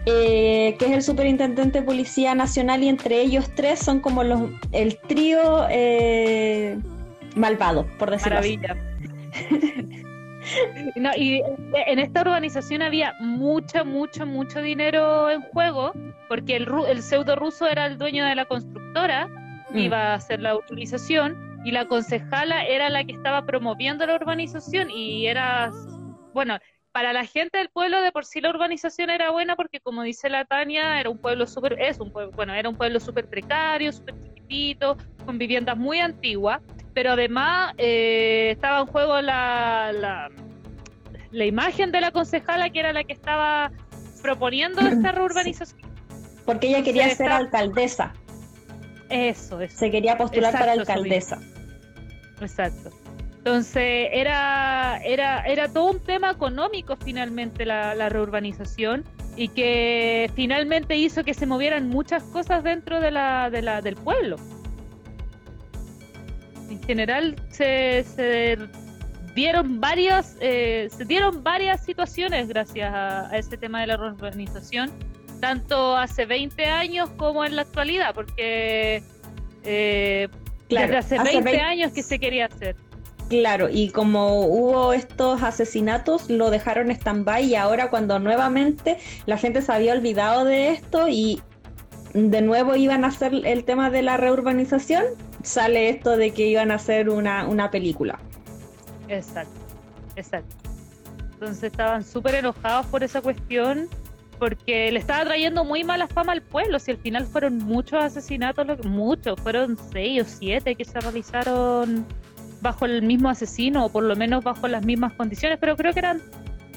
[0.08, 4.50] eh, que es el superintendente de policía nacional, y entre ellos tres son como los
[4.72, 6.80] el trío eh,
[7.36, 8.78] malvado, por decirlo Maravilla.
[11.18, 11.42] y
[11.88, 15.94] en esta urbanización había mucho, mucho, mucho dinero en juego,
[16.28, 19.28] porque el, el pseudo ruso era el dueño de la constructora,
[19.72, 19.78] mm.
[19.78, 24.90] iba a hacer la utilización y la concejala era la que estaba promoviendo la urbanización
[24.90, 25.72] y era,
[26.34, 26.58] bueno,
[26.92, 30.30] para la gente del pueblo de por sí la urbanización era buena porque como dice
[30.30, 33.92] la Tania, era un pueblo súper, es un pueblo, bueno, era un pueblo súper precario,
[33.94, 36.62] súper chiquitito, con viviendas muy antiguas,
[36.94, 40.30] pero además eh, estaba en juego la, la,
[41.32, 43.72] la, imagen de la concejala que era la que estaba
[44.22, 45.90] proponiendo esta reurbanización.
[46.46, 48.14] Porque ella quería ser alcaldesa.
[49.10, 49.78] Eso, eso.
[49.78, 51.40] Se quería postular para alcaldesa.
[52.40, 52.90] Exacto.
[53.38, 59.04] Entonces era, era, era todo un tema económico finalmente la, la, reurbanización
[59.36, 63.96] y que finalmente hizo que se movieran muchas cosas dentro de la, de la, del
[63.96, 64.38] pueblo.
[66.92, 68.58] En general se, se
[69.34, 74.92] dieron varias, eh, se dieron varias situaciones gracias a, a este tema de la reurbanización,
[75.40, 79.04] tanto hace 20 años como en la actualidad, porque
[79.64, 80.28] eh,
[80.68, 82.76] desde hace, 20, años que se quería hacer.
[83.30, 89.62] Claro, y como hubo estos asesinatos, lo dejaron stand-by y ahora cuando nuevamente la gente
[89.62, 91.42] se había olvidado de esto y
[92.14, 95.06] de nuevo iban a hacer el tema de la reurbanización,
[95.44, 98.20] sale esto de que iban a hacer una, una película.
[99.08, 99.60] Exacto,
[100.16, 100.56] exacto.
[101.34, 103.90] Entonces estaban súper enojados por esa cuestión
[104.38, 106.80] porque le estaba trayendo muy mala fama al pueblo.
[106.80, 112.06] Si al final fueron muchos asesinatos, muchos, fueron seis o siete que se realizaron
[112.62, 116.00] bajo el mismo asesino, o por lo menos bajo las mismas condiciones, pero creo que
[116.00, 116.22] eran,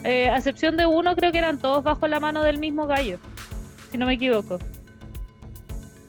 [0.03, 3.19] eh, a excepción de uno, creo que eran todos bajo la mano del mismo gallo,
[3.91, 4.59] si no me equivoco.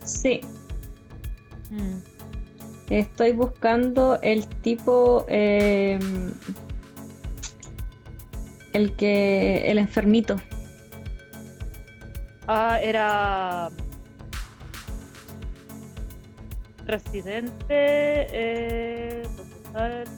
[0.04, 0.42] Sí.
[1.70, 2.15] Mm.
[2.90, 5.98] Estoy buscando el tipo, eh,
[8.74, 10.36] el que, el enfermito.
[12.48, 13.70] Ah, era
[16.86, 19.24] residente, eh,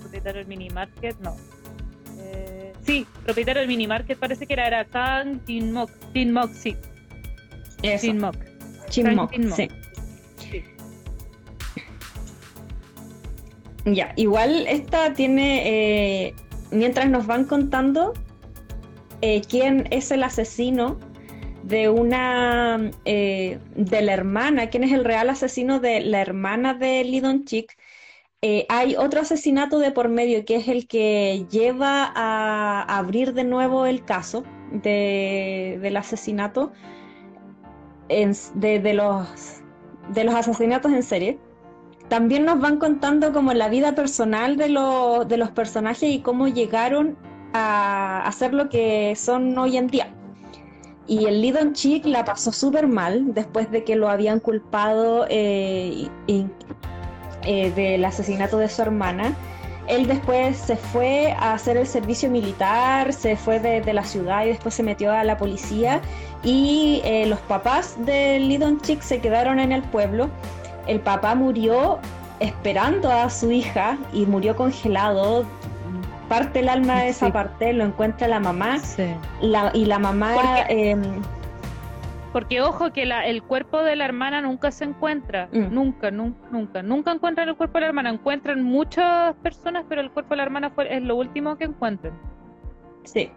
[0.01, 1.37] propietario del mini market, no.
[2.19, 6.75] Eh, sí, propietario del mini market parece que era, era Kang Jinmok, Jinmok, sí.
[7.81, 8.35] Jinmok.
[8.89, 9.49] Jinmok, sí.
[9.55, 9.69] sí.
[13.93, 15.61] Ya, igual esta tiene,
[16.27, 16.35] eh,
[16.71, 18.11] mientras nos van contando
[19.21, 20.99] eh, quién es el asesino,
[21.63, 27.03] de una eh, de la hermana, quién es el real asesino de la hermana de
[27.03, 27.77] Lidon Chick.
[28.69, 33.85] Hay otro asesinato de por medio que es el que lleva a abrir de nuevo
[33.85, 36.71] el caso del asesinato
[38.07, 41.39] de los asesinatos en serie.
[42.09, 44.67] También nos van contando como la vida personal de,
[45.27, 47.17] de los personajes y cómo llegaron
[47.53, 50.09] a, ser lo que son hoy en día.
[51.07, 56.07] Y el Lidon Chick la pasó súper mal después de que lo habían culpado eh,
[57.43, 59.35] eh, del asesinato de su hermana.
[59.87, 64.49] Él después se fue a hacer el servicio militar, se fue de, la ciudad y
[64.49, 66.01] después se metió a la policía.
[66.43, 70.29] Y eh, los papás del Lidon Chick se quedaron en el pueblo.
[70.87, 71.99] El papá murió
[72.39, 75.45] esperando a su hija y murió congelado
[76.27, 78.77] parte el alma de esa parte, lo encuentra la mamá
[79.73, 80.33] y la mamá...
[80.35, 81.01] Porque, em,
[82.33, 85.73] porque ojo que la, el cuerpo de la hermana nunca se encuentra, mm.
[85.73, 90.11] nunca, nunca, nunca, nunca encuentran el cuerpo de la hermana, encuentran muchas personas, pero el
[90.11, 92.13] cuerpo de la hermana fue, es lo último que encuentran.
[93.05, 93.31] Sí.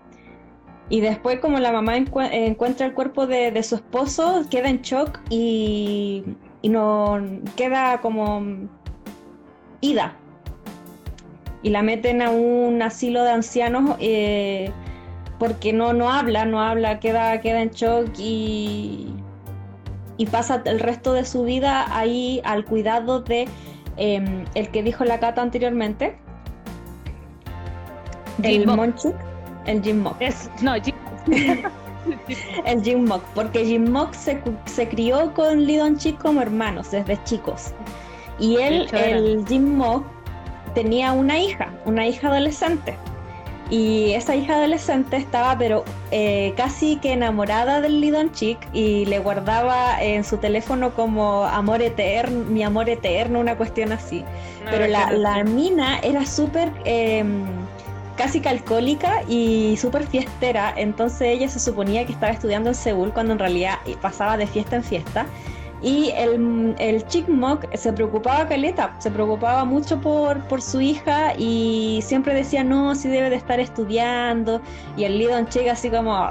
[0.88, 6.24] Y después como la mamá encuentra el cuerpo de, su esposo, queda en shock y,
[6.62, 7.20] y no
[7.56, 8.42] queda como
[9.80, 10.14] ida,
[11.62, 14.70] y la meten a un asilo de ancianos eh,
[15.38, 19.08] porque no, no habla, no habla, queda, queda en shock y,
[20.16, 23.48] y pasa el resto de su vida ahí al cuidado de
[23.96, 26.18] em, el que dijo la Cata anteriormente,
[28.42, 29.14] el Monchuk,
[29.66, 30.16] el Jim Mock.
[30.20, 30.94] Es, no, Jim...
[32.66, 36.90] el Jim Mock, porque Jim Mock se, se crió con Lee Don Chick como hermanos
[36.90, 37.72] desde chicos.
[38.38, 40.04] Y él, el Jim Mock,
[40.74, 42.96] tenía una hija, una hija adolescente.
[43.70, 49.20] Y esa hija adolescente estaba, pero eh, casi que enamorada del Lidon Chick y le
[49.20, 54.24] guardaba en su teléfono como amor eterno, mi amor eterno, una cuestión así.
[54.68, 57.44] pero la, la, mina era súper em,
[58.20, 63.32] casi calcólica y súper fiestera, entonces ella se suponía que estaba estudiando en Seúl cuando
[63.32, 65.26] en realidad pasaba de fiesta en fiesta.
[65.80, 71.32] Y el, el Chick Mock se preocupaba caleta, se preocupaba mucho por, por su hija
[71.38, 74.60] y siempre decía, no, si debe de estar estudiando.
[74.98, 76.30] Y el Lidon Chick así como,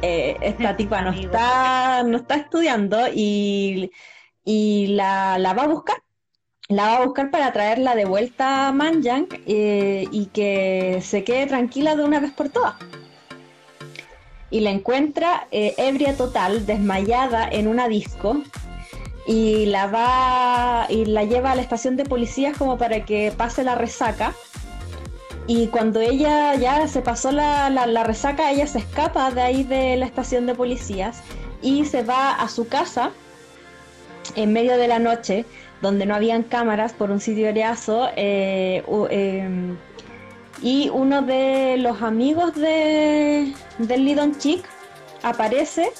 [0.00, 3.90] eh, esta tipa no está, no está estudiando y,
[4.46, 5.98] y la, la, va a buscar.
[6.72, 11.46] La va a buscar para traerla de vuelta a Manjang eh, y que se quede
[11.46, 12.76] tranquila de una vez por todas
[14.50, 18.42] y la encuentra eh, ebria total, desmayada en una disco
[19.26, 23.64] y la va y la lleva a la estación de policías como para que pase
[23.64, 24.34] la resaca.
[25.46, 29.96] Y cuando ella ya se pasó la, la, resaca, ella se escapa de ahí de
[29.96, 31.20] la estación de policías
[31.60, 33.10] y se va a su casa
[34.36, 35.44] en medio de la noche,
[35.82, 38.08] donde no habían cámaras por un sitio areazo.
[38.16, 39.76] Eh, em,
[40.62, 44.64] y uno de los amigos de, del Lidon Chick
[45.22, 45.90] aparece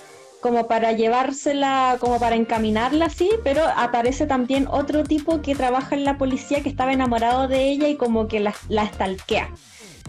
[0.41, 6.05] como para llevársela, como para encaminarla así, pero aparece también otro tipo que trabaja en
[6.05, 9.51] la policía que estaba enamorado de ella y como que la, la estalquea.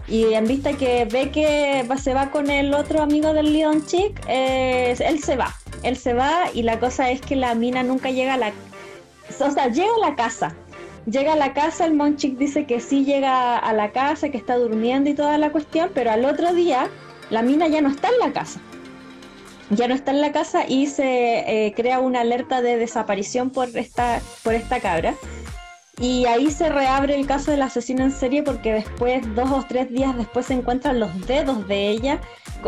[0.06, 4.20] Y en vista que ve que se va con el otro amigo del Lidon Chick,
[4.28, 5.54] eh, él se va.
[5.82, 8.52] Él se va y la cosa es que la mina nunca llega a la...
[9.40, 10.54] O sea, llega a la casa.
[11.06, 14.56] Llega a la casa, el Monchick dice que sí llega a la casa, que está
[14.56, 16.88] durmiendo y toda la cuestión, pero al otro día
[17.30, 18.60] la mina ya no está en la casa
[19.70, 23.68] ya no está en la casa y se eh, crea una alerta de desaparición por
[23.76, 25.14] esta, por esta cabra.
[26.00, 29.90] Y ahí se reabre el caso del asesino en serie porque después, dos o tres
[29.90, 32.20] días después, se encuentran los dedos de ella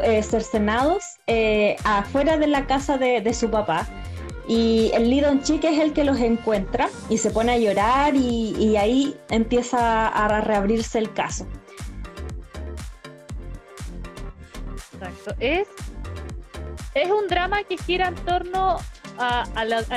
[0.05, 3.87] eh, cercenados eh, afuera de la casa de, su papá.
[4.49, 8.77] Y el Lidon Chique es el que los encuentra y se pone a llorar y,
[8.77, 11.47] ahí empieza a reabrirse el caso.
[14.93, 15.35] Exacto.
[15.41, 15.67] Es
[16.97, 18.79] es un drama que gira en torno
[19.19, 19.45] a,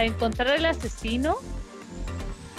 [0.04, 1.38] encontrar al asesino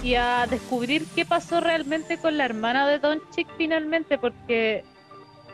[0.02, 4.82] y a descubrir qué pasó realmente con la hermana de Don Chick finalmente, porque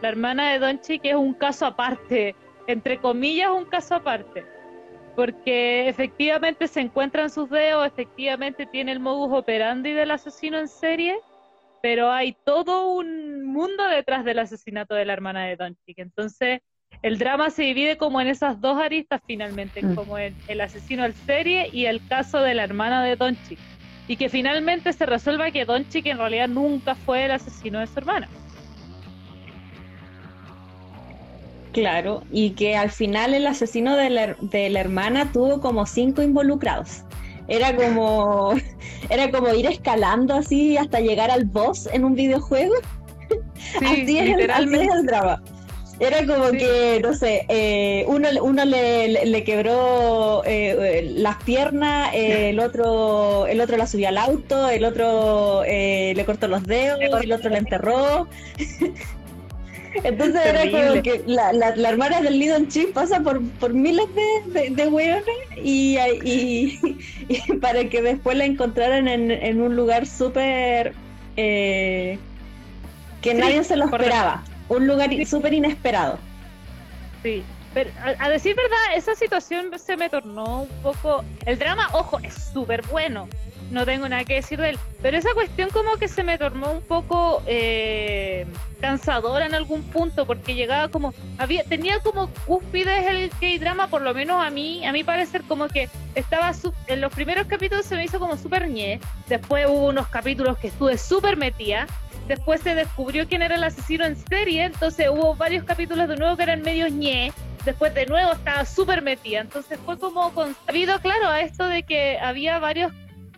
[0.02, 2.36] la hermana de Don Chick es un caso aparte,
[2.68, 4.46] entre comillas un caso aparte,
[5.16, 11.16] porque efectivamente se encuentran sus dedos, efectivamente tiene el modus operandi del asesino en serie,
[11.82, 16.60] pero hay todo un mundo detrás del asesinato de la hermana de Don Chick, entonces
[17.02, 19.94] el drama se divide como en esas dos aristas finalmente, mm.
[19.94, 23.58] como el, el, asesino al serie y el caso de la hermana de Donchik.
[24.08, 27.98] Y que finalmente se resuelva que Donchik en realidad nunca fue el asesino de su
[27.98, 28.28] hermana.
[31.76, 36.22] Claro, y que al final el asesino de la, de la hermana tuvo como cinco
[36.22, 37.02] involucrados.
[37.48, 38.54] Era como,
[39.10, 42.72] era como ir escalando así hasta llegar al boss en un videojuego.
[43.78, 45.42] Sí, así, es el, así es el drama.
[46.00, 52.50] Era como que, no sé, eh, uno, uno le, le, quebró eh, las piernas, eh,
[52.50, 57.32] el otro el otro la subió al auto, el otro le cortó los dedos, el
[57.32, 58.28] otro la enterró.
[60.04, 64.06] Entonces era como que la, la, la, hermana del Lidon Chip pasa por, por miles
[64.14, 65.22] de, de,
[65.62, 65.98] y,
[67.28, 70.94] y, para que después la encontraran en, en un lugar súper...
[71.36, 72.18] que
[73.22, 74.42] nadie se lo esperaba.
[74.68, 76.18] Un lugar súper inesperado.
[77.22, 77.42] Sí,
[77.76, 81.24] pero a, decir verdad, esa situación se me tornó un poco...
[81.44, 83.28] El drama, ojo, es súper bueno,
[83.70, 86.72] no tengo nada que decir de él, pero esa cuestión como que se me tornó
[86.72, 88.46] un poco eh,
[88.80, 91.14] cansadora en algún punto, porque llegaba como...
[91.38, 95.68] había Tenía como cúspides el K-drama, por lo menos a mí, a mi parecer, como
[95.68, 96.52] que estaba...
[96.86, 100.68] En los primeros capítulos se me hizo como súper ñe, después hubo unos capítulos que
[100.68, 101.86] estuve súper metida,
[102.28, 106.36] después se descubrió quién era el asesino en serie, entonces hubo varios capítulos de nuevo
[106.36, 107.32] que eran medio ñe,
[107.64, 112.18] después de nuevo estaba súper metida, entonces fue como consabido, claro, a esto de que
[112.18, 112.92] había varios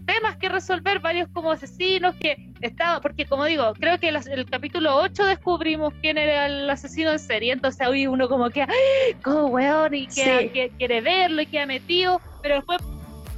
[0.08, 4.46] temas que resolver, varios como asesinos que estaba, porque como digo, creo que el, el
[4.46, 8.66] capítulo 8 descubrimos quién era el asesino en serie, entonces hoy uno como que,
[9.22, 12.78] como weón, y que, quiere verlo y ha metido, pero después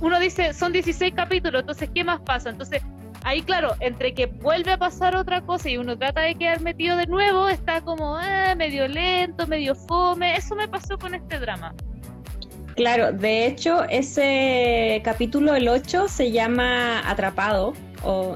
[0.01, 2.51] uno dice, son 16 capítulos, entonces, ¿qué más pasa?
[2.51, 2.83] Entonces,
[3.25, 6.97] ahí claro, entre que vuelve a pasar otra cosa y uno trata de quedar metido
[6.97, 10.37] de nuevo, está como eh, medio lento, medio fome.
[10.37, 11.75] Eso me pasó con este drama.
[12.81, 17.75] Claro, de hecho, ese capítulo, el 8, se llama Atrapado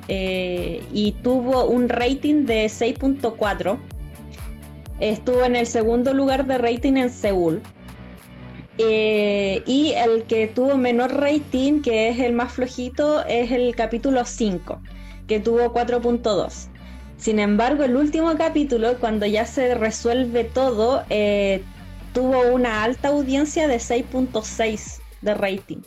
[0.09, 3.79] eh, y tuvo un rating de 6.4.
[5.01, 7.63] Estuvo en el segundo lugar de rating en Seúl.
[8.77, 14.27] Eh, y el que tuvo menor rating, que es el más flojito, es el capítulo
[14.27, 14.79] 5,
[15.27, 16.69] que tuvo 4.2.
[17.17, 21.63] Sin embargo, el último capítulo, cuando ya se resuelve todo, eh,
[22.15, 25.83] tuvo una alta audiencia de 6.6 de rating.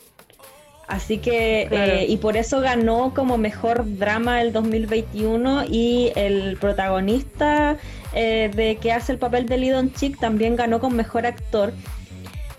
[0.86, 7.76] Así que, eh, y por eso ganó como mejor drama el 2021 y el protagonista
[8.14, 11.72] de que hace el papel de Lidon Chick también ganó con mejor actor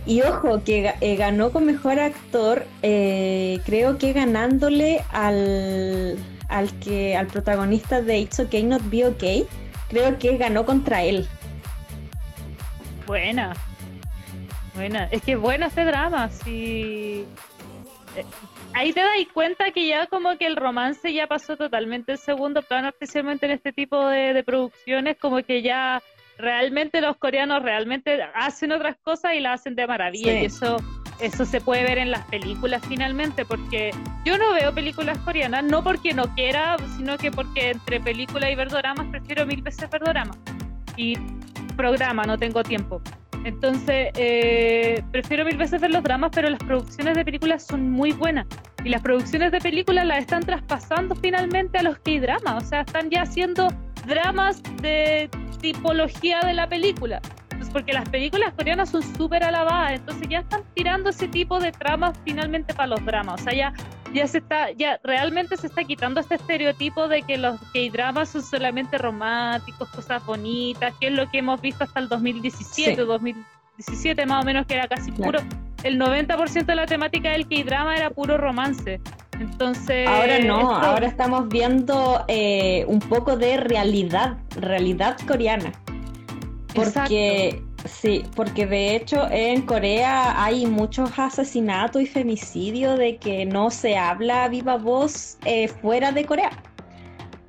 [0.05, 6.17] y ojo, que eh, ganó con mejor actor, eh, creo que ganándole al,
[6.47, 9.45] al, que, al protagonista de It's Okay Not Be Okay,
[9.87, 11.27] creo que ganó contra él.
[13.09, 13.55] Buena,
[14.75, 15.05] buena.
[15.05, 17.25] Es que bueno este drama, sí.
[18.15, 18.23] Eh,
[18.75, 22.61] ahí te das cuenta que ya como que el romance ya pasó totalmente el segundo
[22.61, 26.03] plano, especialmente en este tipo de, de producciones, como que ya
[26.37, 30.77] realmente los coreanos realmente hacen otras cosas y la hacen de maravilla y eso
[31.19, 33.91] eso se puede ver en las películas finalmente porque
[34.23, 38.55] yo no veo películas coreanas no porque no quiera sino que porque entre película y
[38.55, 40.37] verdoramas prefiero mil veces verdoramas
[40.99, 41.17] y
[41.75, 43.01] programa no tengo tiempo
[43.45, 48.11] entonces eh, prefiero mil veces ver los dramas pero las producciones de películas son muy
[48.11, 48.45] buenas
[48.83, 52.81] y las producciones de películas las están traspasando finalmente a los que dramas o sea
[52.81, 53.69] están ya haciendo
[54.05, 55.29] dramas de
[55.61, 57.21] tipología de la película.
[57.49, 61.71] Pues porque las películas coreanas son súper alabadas, entonces ya están tirando ese tipo de
[61.71, 63.41] tramas finalmente para los dramas.
[63.41, 63.73] O sea, ya,
[64.13, 68.43] ya se está, ya realmente se está quitando este estereotipo de que los K-dramas son
[68.43, 74.43] solamente románticos, cosas bonitas, que es lo que hemos visto hasta el 2017, 2017 más
[74.43, 75.39] o menos, que era casi puro.
[75.83, 78.99] El 90% de la temática del K-drama era puro romance.
[79.39, 80.07] Entonces.
[80.07, 85.71] Ahora no, ahora estamos viendo eh, un poco de realidad, realidad coreana.
[86.75, 87.63] Porque.
[87.85, 93.97] Sí, porque de hecho en Corea hay muchos asesinatos y femicidios de que no se
[93.97, 96.51] habla viva voz eh, fuera de Corea.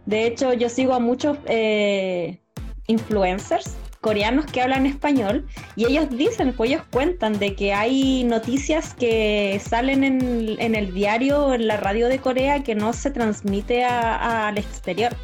[0.06, 2.38] De hecho, yo sigo a muchos eh,
[2.86, 8.94] influencers coreanos que hablan español y ellos dicen, pues ellos cuentan de que hay noticias
[8.94, 14.56] que salen en, el diario en la radio de Corea que no se transmite al
[14.56, 15.14] exterior.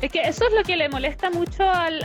[0.00, 2.02] Es que eso es lo que le molesta mucho al,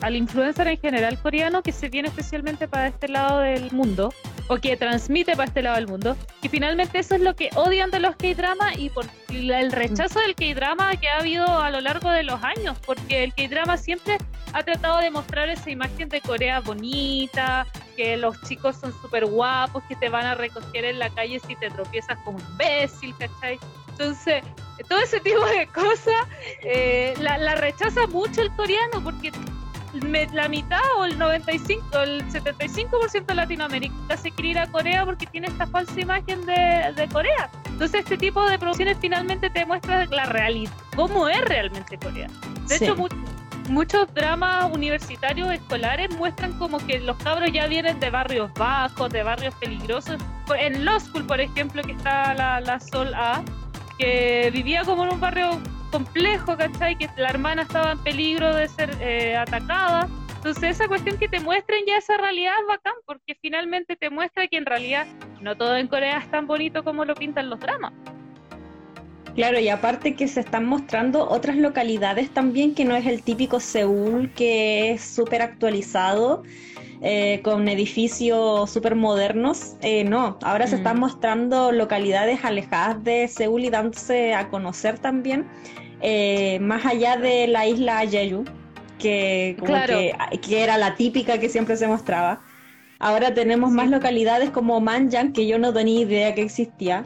[0.00, 4.14] al, influencer en general coreano que se viene especialmente para este lado del mundo
[4.48, 6.16] o que transmite para este lado del mundo.
[6.40, 10.34] Y finalmente eso es lo que odian de los K-drama y por el rechazo del
[10.34, 14.16] K-drama que ha habido a lo largo de los años, porque el K-drama siempre
[14.54, 17.66] ha tratado de mostrar esa imagen de Corea bonita,
[17.96, 21.56] que los chicos son súper guapos, que te van a recoger en la calle si
[21.56, 23.58] te tropiezas como un imbécil, ¿cachai?
[23.98, 24.42] Entonces,
[24.88, 26.26] todo ese tipo de cosas
[26.62, 29.32] eh, la, rechaza mucho el coreano porque
[30.32, 35.26] la mitad o el 95, el 75% de Latinoamérica se quiere ir a Corea porque
[35.26, 37.48] tiene esta falsa imagen de, Corea.
[37.66, 42.26] Entonces este tipo de producciones finalmente te muestra la realidad, cómo es realmente Corea.
[42.66, 42.96] De hecho,
[43.68, 49.22] muchos dramas universitarios escolares muestran como que los cabros ya vienen de barrios bajos, de
[49.22, 50.20] barrios peligrosos.
[50.58, 53.42] En Law School, por ejemplo, que está la, la Sol A,
[53.98, 56.96] que vivía como en un barrio complejo, ¿cachai?
[56.96, 60.08] Que la hermana estaba en peligro de ser eh, atacada.
[60.36, 64.46] Entonces esa cuestión que te muestren ya esa realidad es bacán, porque finalmente te muestra
[64.46, 65.06] que en realidad
[65.40, 67.92] no todo en Corea es tan bonito como lo pintan los dramas.
[69.34, 73.58] Claro, y aparte que se están mostrando otras localidades también, que no es el típico
[73.58, 76.44] Seúl que es súper actualizado,
[77.00, 79.76] eh, con edificios súper modernos.
[79.82, 81.00] Eh, no, ahora se están mm.
[81.00, 85.46] mostrando localidades alejadas de Seúl y dándose a conocer también,
[86.00, 88.44] eh, más allá de la isla Jeju,
[88.98, 89.56] que,
[90.42, 92.40] que, era la típica que siempre se mostraba.
[92.98, 97.04] Ahora tenemos más localidades como Manjang, que yo no tenía idea que existía.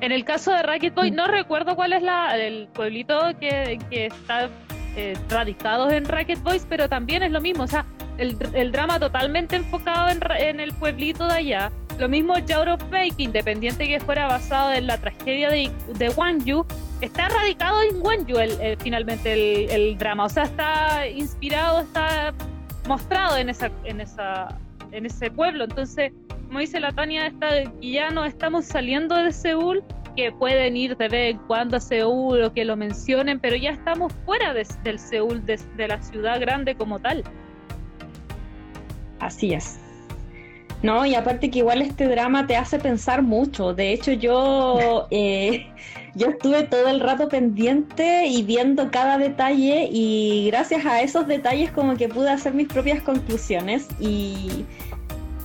[0.00, 4.06] En el caso de Racket Boy, no recuerdo cuál es la, el pueblito que, que
[4.06, 4.48] está
[4.96, 7.64] eh, radicado en Racket Boys, pero también es lo mismo.
[7.64, 7.84] O sea,
[8.18, 11.72] el, drama totalmente enfocado en, en, el pueblito de allá.
[11.98, 16.64] Lo mismo Jauro Fake, independiente que fuera basado en la tragedia de, de Wanju,
[17.00, 20.24] está radicado en Wanju el, finalmente el, el, drama.
[20.24, 22.34] O sea, está inspirado, está
[22.86, 24.48] mostrado en esa, en esa,
[24.92, 25.64] en ese pueblo.
[25.64, 26.12] Entonces,
[26.46, 27.48] como dice la Tania, está,
[27.80, 29.84] ya no estamos saliendo de Seúl
[30.18, 33.70] que pueden ir de vez en cuando a Seúl o que lo mencionen, pero ya
[33.70, 37.22] estamos fuera del Seúl, de, de la ciudad grande como tal.
[39.20, 39.78] Así es.
[40.82, 43.74] No, y aparte que igual este drama te hace pensar mucho.
[43.74, 45.68] De hecho, yo, eh,
[46.16, 51.70] yo estuve todo el rato pendiente y viendo cada detalle y gracias a esos detalles
[51.70, 54.64] como que pude hacer mis propias conclusiones y,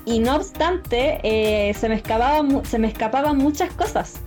[0.05, 4.19] y no obstante eh, se, me escapaba, se me escapaban muchas cosas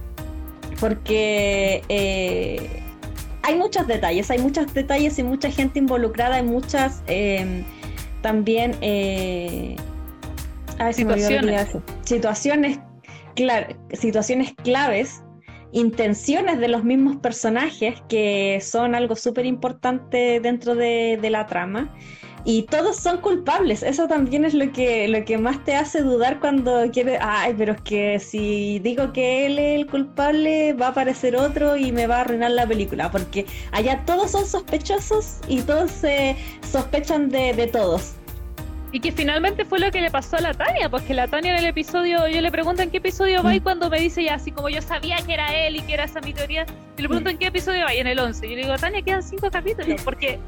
[0.80, 2.82] porque eh,
[3.42, 7.64] hay muchos detalles, hay muchos detalles y mucha gente involucrada, hay muchas em,
[8.22, 8.72] también
[10.92, 11.76] situaciones.
[12.04, 12.80] situaciones,
[13.92, 15.22] situaciones claves,
[15.72, 21.94] intenciones de los mismos personajes que son algo súper importante dentro de, la trama.
[22.48, 23.82] Y todos son culpables.
[23.82, 27.18] Eso también es lo que, lo que más te hace dudar cuando quieres.
[27.20, 31.76] Ay, pero es que si digo que él es el culpable, va a aparecer otro
[31.76, 33.10] y me va a arruinar la película.
[33.10, 38.14] Porque allá todos son sospechosos y todos se sospechan de, de todos.
[38.92, 41.58] Y que finalmente fue lo que le pasó a la Tania, porque la Tania en
[41.58, 43.62] el episodio, yo le pregunto en qué episodio va y mm.
[43.64, 46.20] cuando me dice ya, así como yo sabía que era él y que era esa
[46.20, 46.64] mi teoría,
[46.96, 48.46] y le pregunto en qué episodio va y en el 11.
[48.46, 50.38] Y yo le digo, Tania, quedan cinco capítulos, porque,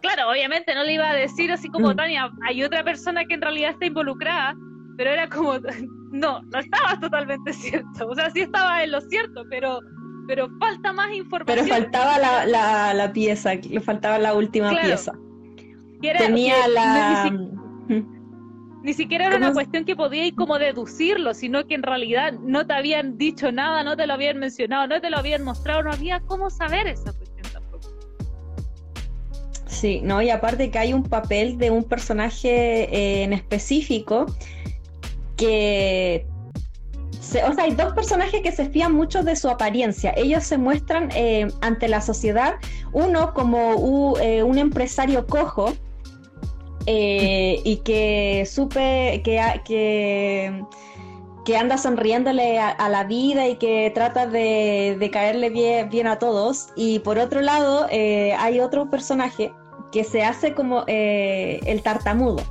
[0.00, 1.96] claro, obviamente no le iba a decir así como, mm.
[1.96, 4.54] Tania, hay otra persona que en realidad está involucrada,
[4.96, 5.54] pero era como,
[6.12, 8.08] no, no estaba totalmente cierto.
[8.08, 9.80] O sea, sí estaba en lo cierto, pero
[10.26, 11.66] pero falta más información.
[11.66, 15.12] Pero faltaba la, la, pieza, le faltaba la última pieza.
[16.00, 17.30] Tenía la...
[18.82, 22.74] Ni siquiera era una cuestión que podíais como deducirlo, sino que en realidad no te
[22.74, 26.20] habían dicho nada, no te lo habían mencionado, no te lo habían mostrado, no había
[26.20, 27.25] cómo saber esa cuestión.
[29.66, 34.26] Sí, no, y aparte que hay un papel de un personaje eh, en específico
[35.36, 36.26] que
[37.18, 40.14] o sea, hay dos personajes que se fían mucho de su apariencia.
[40.16, 42.54] Ellos se muestran eh, ante la sociedad,
[42.92, 45.72] uno como eh, un empresario cojo,
[46.88, 50.62] y que supe que, que,
[51.46, 56.70] que anda sonriéndole a, la vida y que trata de, caerle bien, a todos.
[56.74, 59.54] Y por otro lado, eh, hay otro personaje
[59.92, 62.42] que se hace como eh, el tartamudo.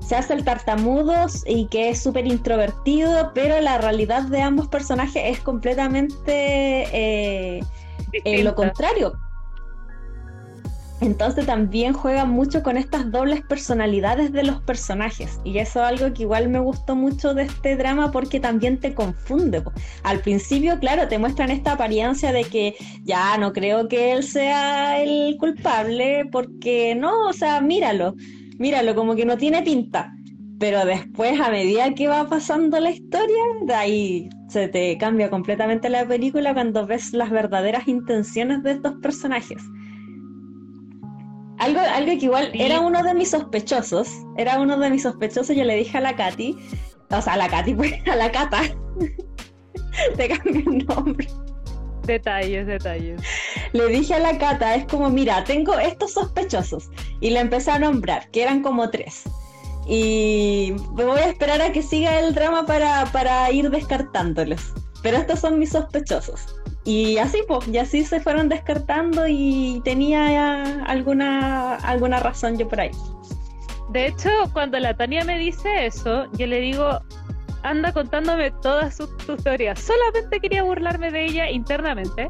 [0.00, 1.14] Se hace el tartamudo
[1.46, 7.62] y que es súper introvertido, pero la realidad de ambos personajes es completamente
[8.42, 9.16] lo contrario
[11.06, 15.40] entonces también juega mucho con estas dobles personalidades de los personajes.
[15.44, 18.94] Y eso es algo que igual me gustó mucho de este drama porque también te
[18.94, 19.62] confunde.
[20.02, 25.02] Al principio, claro, te muestran esta apariencia de que ya no creo que él sea
[25.02, 28.14] el culpable porque no, o sea, míralo,
[28.58, 30.12] míralo, como que no tiene pinta.
[30.58, 35.88] Pero después, a medida que va pasando la historia, de ahí se te cambia completamente
[35.90, 39.62] la película cuando ves las verdaderas intenciones de estos personajes.
[41.58, 45.64] Algo, algo que igual era uno de mis sospechosos, era uno de mis sospechosos, yo
[45.64, 46.56] le dije a la Katy,
[47.10, 48.62] o sea, a la Katy, pues, a la Cata,
[50.16, 51.28] te cambié el nombre.
[52.06, 53.22] Detalles, detalles.
[53.72, 56.90] Le dije a la Cata, es como, mira, tengo estos sospechosos.
[57.20, 59.22] Y le empecé a nombrar, que eran como tres.
[59.86, 64.74] Y me voy a esperar a que siga el drama para, para ir descartándolos.
[65.02, 66.56] Pero estos son mis sospechosos.
[66.84, 72.80] Y así, pues, y así se fueron descartando y tenía alguna, alguna razón yo por
[72.80, 72.90] ahí.
[73.90, 77.00] De hecho, cuando la Tania me dice eso, yo le digo,
[77.62, 79.80] anda contándome todas sus, tus teorías.
[79.80, 82.28] Solamente quería burlarme de ella internamente.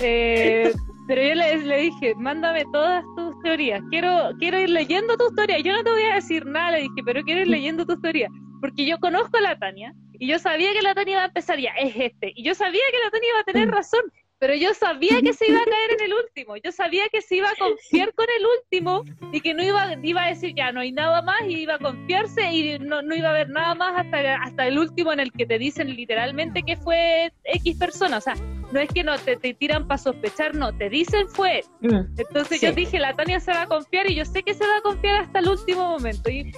[0.00, 0.72] Eh,
[1.06, 3.82] pero yo le, le, dije, mándame todas tus teorías.
[3.90, 5.62] Quiero, quiero ir leyendo tus teorías.
[5.62, 8.30] Yo no te voy a decir nada, le dije, pero quiero ir leyendo tus teorías.
[8.60, 11.58] Porque yo conozco a la Tania y yo sabía que la Tania iba a empezar
[11.58, 12.32] ya, es este.
[12.36, 13.72] Y yo sabía que la Tania iba a tener mm.
[13.72, 14.02] razón,
[14.38, 16.56] pero yo sabía que se iba a caer en el último.
[16.58, 20.22] Yo sabía que se iba a confiar con el último y que no iba, iba
[20.22, 23.30] a decir ya no hay nada más y iba a confiarse y no, no iba
[23.30, 26.76] a haber nada más hasta, hasta el último en el que te dicen literalmente que
[26.76, 28.18] fue X persona.
[28.18, 28.34] O sea,
[28.70, 31.64] no es que no te, te tiran para sospechar, no, te dicen fue.
[31.80, 34.64] Mm, Entonces yo dije, la Tania se va a confiar y yo sé que se
[34.64, 36.30] va a confiar hasta el último momento.
[36.30, 36.52] Y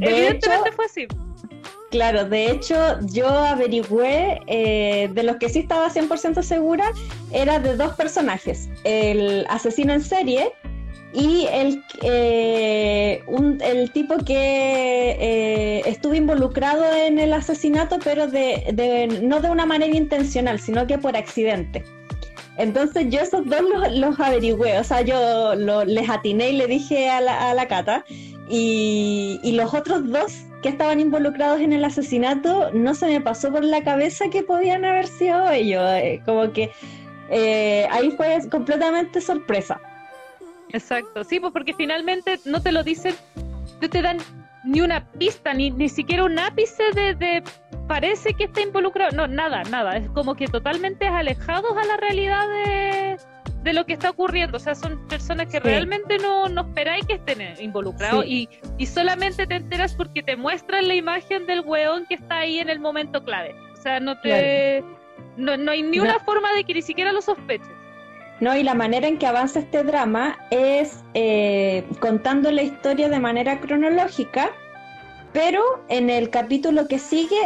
[0.00, 1.06] evidentemente fue así.
[1.90, 2.74] Claro, de hecho
[3.06, 6.92] yo averigüé, eh, de los que sí estaba 100% segura,
[7.32, 10.52] era de dos personajes, el asesino en serie
[11.14, 13.24] y el, eh,
[13.62, 19.96] el tipo que eh, estuvo involucrado en el asesinato, pero de, no de una manera
[19.96, 21.84] intencional, sino que por accidente.
[22.58, 23.62] Entonces yo esos dos
[23.94, 28.04] los, averigüé, o sea, yo les atiné y le dije a la, a la Cata,
[28.48, 30.32] y, los otros dos
[30.62, 34.84] que estaban involucrados en el asesinato, no se me pasó por la cabeza que podían
[34.84, 35.84] haber sido ellos.
[35.94, 36.70] Eh, como que
[37.30, 39.80] eh, ahí fue completamente sorpresa.
[40.70, 43.14] Exacto, sí, pues porque finalmente no te lo dicen,
[43.80, 44.18] no te dan
[44.64, 47.42] ni una pista, ni, ni siquiera un ápice de,
[47.86, 52.46] parece que está involucrado, no, nada, nada, es como que totalmente alejados a la realidad
[52.48, 53.16] de,
[53.62, 57.14] de lo que está ocurriendo, o sea, son personas que realmente no, no esperáis que
[57.14, 58.48] estén involucrados y,
[58.78, 62.68] y, solamente te enteras porque te muestran la imagen del weón que está ahí en
[62.68, 64.82] el momento clave, o sea, no te...
[65.36, 67.68] No, no hay ni una forma de que ni siquiera lo sospeches.
[68.40, 73.18] No, y la manera en que avanza este drama es eh, contando la historia de
[73.18, 74.50] manera cronológica,
[75.32, 77.40] pero en el capítulo que sigue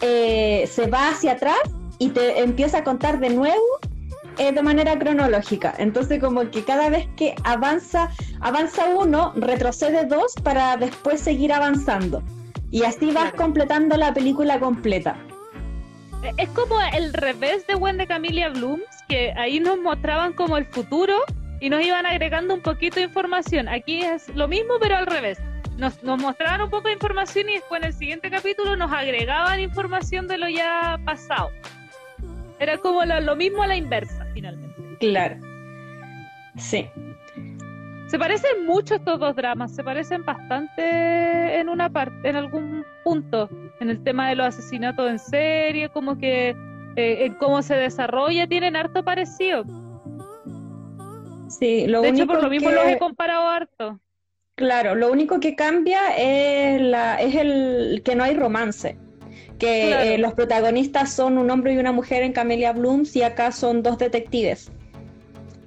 [0.00, 1.58] eh, se va hacia atrás
[1.98, 3.80] y te empieza a contar de nuevo
[4.38, 5.74] eh, de manera cronológica.
[5.78, 8.10] Entonces como que cada vez que avanza,
[8.40, 12.22] avanza uno, retrocede dos para después seguir avanzando.
[12.70, 15.16] Y así vas completando la película completa.
[16.36, 21.16] Es como el revés de Wendy Camilla Blooms, que ahí nos mostraban como el futuro
[21.60, 23.68] y nos iban agregando un poquito de información.
[23.68, 25.38] Aquí es lo mismo, pero al revés.
[25.76, 29.60] Nos, nos mostraban un poco de información y después en el siguiente capítulo nos agregaban
[29.60, 31.50] información de lo ya pasado.
[32.58, 34.96] Era como lo mismo a la inversa, finalmente.
[35.00, 35.36] Claro.
[36.56, 36.88] Sí.
[38.08, 43.50] Se parecen mucho estos dos dramas, se parecen bastante en una parte, en algún punto,
[43.80, 46.56] en el tema de los asesinatos en serie, como que
[46.96, 49.64] eh, en cómo se desarrolla, tienen harto parecido.
[51.48, 54.00] Sí, lo de único hecho, por lo mismo los he comparado harto.
[54.54, 58.98] Claro, lo único que cambia es, la, es el que no hay romance.
[59.58, 63.52] Que eh, los protagonistas son un hombre y una mujer en Camelia Blooms y acá
[63.52, 64.70] son dos detectives.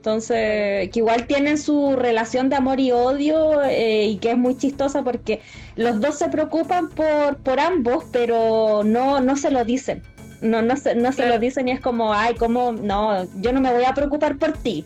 [0.01, 4.57] Entonces, que igual tienen su relación de amor y odio eh, y que es muy
[4.57, 5.41] chistosa porque
[5.75, 10.01] los dos se preocupan por, por ambos, pero no, no se lo dicen.
[10.41, 13.61] No, no se, no se lo dicen y es como, ay, como, no, yo no
[13.61, 14.85] me voy a preocupar por ti.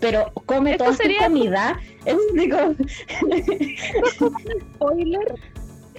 [0.00, 1.78] Pero come toda tu comida.
[2.06, 2.76] Es, un
[4.76, 5.34] spoiler.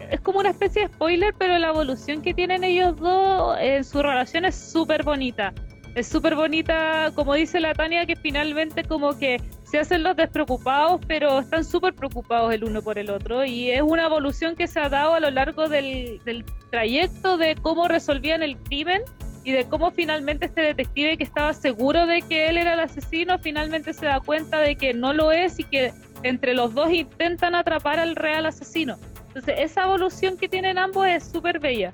[0.09, 4.01] Es como una especie de spoiler, pero la evolución que tienen ellos dos en su
[4.01, 5.53] relación es súper bonita
[5.95, 11.01] es súper bonita, como dice la Tania, que finalmente como que se hacen los despreocupados,
[11.07, 13.45] pero están súper preocupados el uno por el otro.
[13.45, 16.21] Y es una evolución que se ha dado a lo largo del,
[16.69, 19.01] trayecto de cómo resolvían el crimen
[19.43, 23.39] y de cómo finalmente este detective que estaba seguro de que él era el asesino,
[23.39, 25.91] finalmente se da cuenta de que no lo es y que
[26.23, 28.97] entre los dos intentan atrapar al real asesino.
[29.29, 31.93] Entonces esa evolución que tienen ambos es súper bella.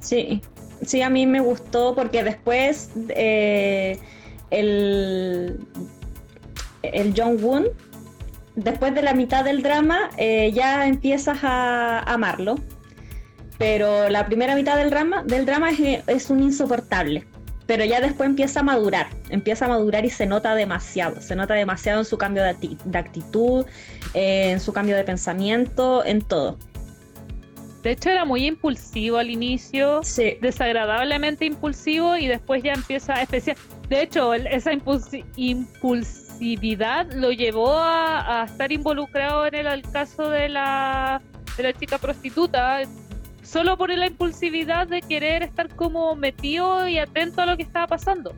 [0.00, 0.42] Sí,
[0.82, 3.98] sí, a mí me gustó porque después eh,
[4.50, 5.58] el,
[6.82, 7.66] el John Woon,
[8.56, 12.56] después de la mitad del drama, eh, ya empiezas a amarlo.
[13.58, 15.70] Pero la primera mitad del drama, del drama
[16.06, 17.26] es, un insoportable.
[17.68, 21.52] Pero ya después empieza a madurar, empieza a madurar y se nota demasiado, se nota
[21.52, 23.66] demasiado en su cambio de, actitud,
[24.14, 26.56] eh, en su cambio de pensamiento, en todo.
[27.82, 30.00] De hecho, era muy impulsivo al inicio,
[30.40, 33.58] desagradablemente impulsivo y después ya empieza a especial.
[33.90, 34.72] De hecho, esa
[35.36, 41.20] impulsividad lo llevó a, estar involucrado en el, caso de la,
[41.58, 42.80] de la chica prostituta,
[43.48, 47.86] solo por la impulsividad de querer estar como metido y atento a lo que estaba
[47.86, 48.34] pasando.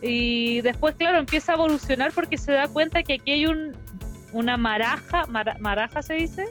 [0.00, 3.72] Y después, claro, empieza a evolucionar porque se da cuenta que aquí hay un,
[4.32, 6.46] una maraja, maraja se dice,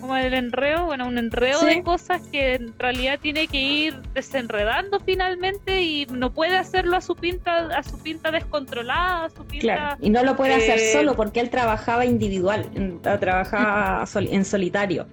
[0.00, 5.00] como el enreo, bueno, un enredo de cosas que en realidad tiene que ir desenredando
[5.00, 9.60] finalmente y no puede hacerlo a su pinta, a su pinta descontrolada, a su pinta.
[9.60, 9.96] Claro.
[10.00, 12.66] Y no lo puede hacer eh, solo porque él trabajaba individual,
[13.02, 15.06] trabajaba en solitario.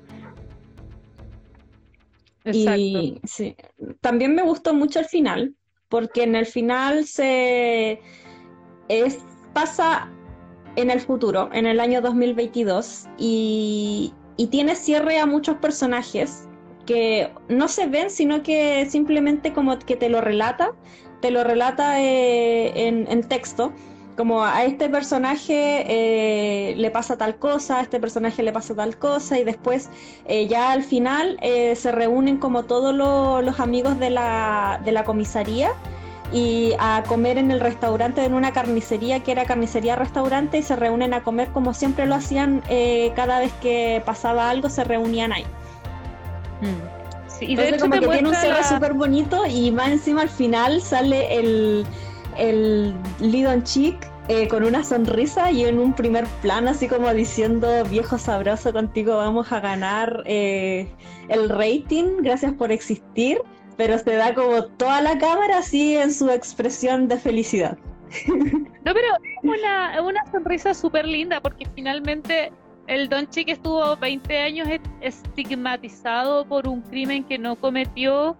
[2.53, 3.21] Y
[4.01, 5.55] también me gustó mucho el final,
[5.89, 7.99] porque en el final se
[9.53, 10.11] pasa
[10.75, 16.47] en el futuro, en el año 2022, y, y tiene cierre a muchos personajes
[16.87, 20.73] que no se ven, sino que simplemente como que te lo relata,
[21.21, 23.73] te lo relata eh, en, texto,
[24.17, 28.97] como a este personaje eh, le pasa tal cosa, a este personaje le pasa tal
[28.97, 29.89] cosa, y después
[30.25, 35.71] eh, ya al final se reúnen como todos los amigos de la, de la comisaría
[36.31, 40.75] y a comer en el restaurante, en una carnicería que era carnicería restaurante y se
[40.75, 45.31] reúnen a comer como siempre lo hacían eh, cada vez que pasaba algo, se reunían
[45.31, 45.45] ahí.
[46.59, 47.43] Mm.
[47.43, 50.81] y de hecho como que tiene un cierre súper bonito y más encima al final
[50.81, 51.85] sale el,
[52.37, 53.95] el Lidon Chick
[54.29, 59.15] eh, con una sonrisa y en un primer plano, así como diciendo, viejo sabroso, contigo
[59.15, 60.87] vamos a ganar eh,
[61.29, 63.41] el rating, gracias por existir,
[63.77, 67.77] pero se da como toda la cámara así en su expresión de felicidad.
[68.87, 72.53] No, pero es una, una sonrisa súper linda porque finalmente
[72.87, 74.67] el Don Chick estuvo 20 años
[75.01, 78.37] estigmatizado por un crimen que no cometió,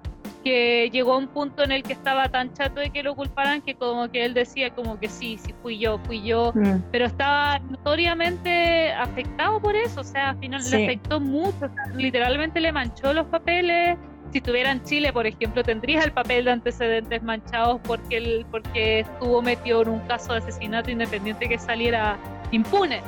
[0.48, 3.62] que llegó a un punto en el que estaba tan chato de que lo culparan
[3.62, 6.84] que como que él decía como que sí, sí fui yo, fui yo, mm.
[6.90, 12.72] pero estaba notoriamente afectado por eso, o sea, al final le afectó mucho, literalmente le
[12.72, 13.98] manchó los papeles.
[14.32, 19.02] Si estuviera en Chile, por ejemplo, tendría el papel de antecedentes manchados porque, él, porque
[19.02, 22.18] estuvo metido en un caso de asesinato independiente que saliera
[22.52, 23.02] impune.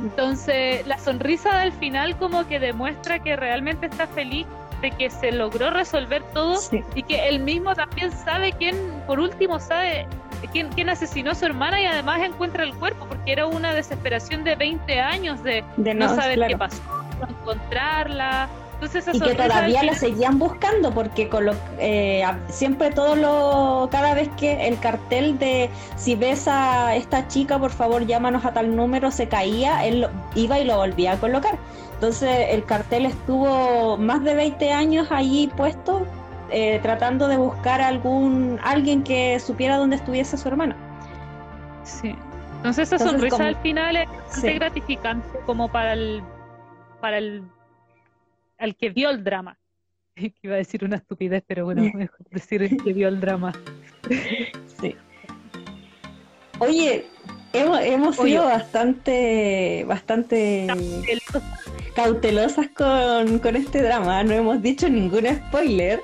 [0.00, 4.46] Entonces, la sonrisa del final como que demuestra que realmente está feliz
[4.84, 6.60] de que se logró resolver todo
[6.94, 8.76] y que él mismo también sabe quién,
[9.06, 10.06] por último, sabe
[10.52, 14.44] quién, quién asesinó a su hermana y además encuentra el cuerpo, porque era una desesperación
[14.44, 16.82] de 20 años de, no, saber qué pasó,
[17.18, 18.46] no encontrarla
[19.12, 21.30] y que todavía la seguían buscando porque
[21.78, 27.58] eh, siempre todo lo cada vez que el cartel de si ves a esta chica
[27.58, 31.58] por favor llámanos a tal número se caía él iba y lo volvía a colocar.
[31.94, 36.06] Entonces el cartel estuvo más de 20 años allí puesto
[36.50, 40.76] eh, tratando de buscar algún alguien que supiera dónde estuviese su hermana
[41.84, 42.14] sí.
[42.56, 44.08] Entonces esa sonrisa al final es
[44.42, 46.22] gratificante como para el
[47.00, 47.44] para el
[48.58, 49.58] al que vio el drama.
[50.42, 53.52] Iba a decir una estupidez, pero bueno, mejor decir el que vio el drama.
[54.80, 54.94] Sí.
[56.58, 57.06] Oye,
[57.54, 60.66] hemos, sido bastante, bastante
[61.94, 64.22] cautelosas con, con este drama.
[64.24, 66.00] No hemos dicho ningún spoiler.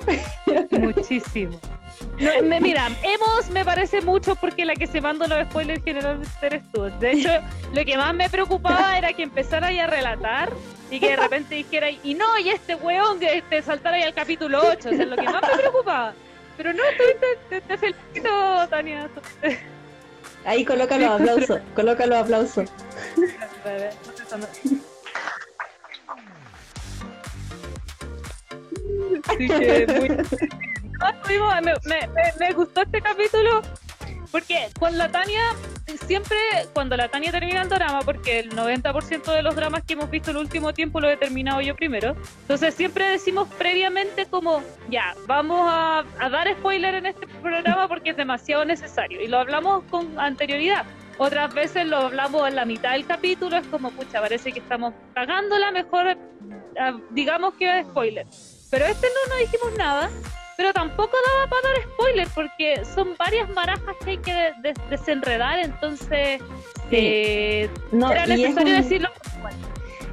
[0.71, 1.59] Muchísimo.
[2.21, 6.61] No, mira, hemos me parece mucho porque la que se mandó los spoilers generalmente eres
[6.71, 6.83] tú.
[6.99, 7.29] De hecho,
[7.73, 10.51] lo que más me preocupaba era que empezara a relatar
[10.91, 14.13] y que de repente dijera, y no, y este weón que te saltara ahí al
[14.13, 16.13] capítulo 8, o sea, lo que más me preocupaba.
[16.57, 16.83] Pero no,
[17.49, 18.29] te, te, felicito,
[18.69, 19.09] Tania.
[20.45, 22.69] Ahí coloca los aplausos, coloca los aplausos.
[29.27, 30.71] Así que muy...
[31.61, 33.61] me, me, me, gustó este capítulo
[34.31, 35.41] porque con la Tania,
[36.07, 36.37] siempre
[36.73, 40.31] cuando la Tania termina el drama, porque el 90% de los dramas que hemos visto
[40.31, 45.69] el último tiempo lo he terminado yo primero, entonces siempre decimos previamente como, ya, vamos
[45.69, 49.21] a, dar spoiler en este programa porque es demasiado necesario.
[49.21, 50.85] Y lo hablamos con anterioridad.
[51.17, 54.93] Otras veces lo hablamos en la mitad del capítulo, es como, pucha, parece que estamos
[55.13, 56.17] cagándola, mejor
[56.79, 58.25] ah, digamos que es spoiler.
[58.71, 60.09] Pero este no, no dijimos nada
[60.61, 64.53] pero tampoco daba para dar spoiler porque son varias marajas que hay que
[64.91, 66.39] desenredar, entonces
[66.91, 69.09] eh, no, era necesario decirlo.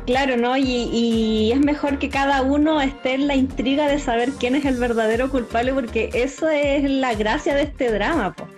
[0.07, 0.57] Claro, ¿no?
[0.57, 4.77] Y, es mejor que cada uno esté en la intriga de saber quién es el
[4.77, 8.49] verdadero culpable, porque eso es la gracia de este drama, po.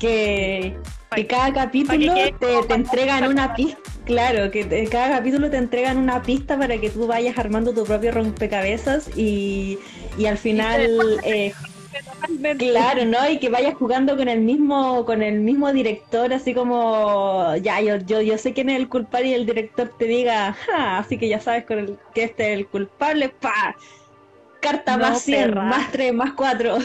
[0.00, 0.76] Que,
[1.14, 2.34] que cada capítulo te,
[2.66, 7.06] te entregan una pista Claro, que cada capítulo te entregan una pista para que tú
[7.06, 9.78] vayas armando tu propio rompecabezas y,
[10.18, 11.52] y al final, eh,
[12.58, 13.28] claro, ¿no?
[13.28, 17.96] Y que vayas jugando con el mismo, con el mismo director, así como, ya, yo,
[17.96, 21.40] yo, yo sé quién es el culpable y el director te diga, así que ya
[21.40, 23.76] sabes con el, que este es el culpable, pa,
[24.60, 26.78] carta más 100, más 3, más 4.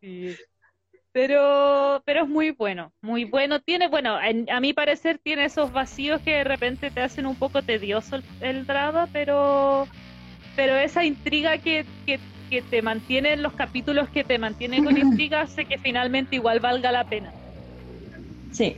[0.00, 0.36] Sí.
[1.12, 3.60] Pero, pero es muy bueno, muy bueno.
[3.60, 7.62] Tiene, bueno, a mi parecer tiene esos vacíos que de repente te hacen un poco
[7.62, 9.88] tedioso el, drama, pero,
[10.54, 14.96] pero esa intriga que, que, que te mantiene en los capítulos, que te mantiene con
[14.98, 17.32] intriga, hace que finalmente igual valga la pena.
[18.52, 18.76] Sí.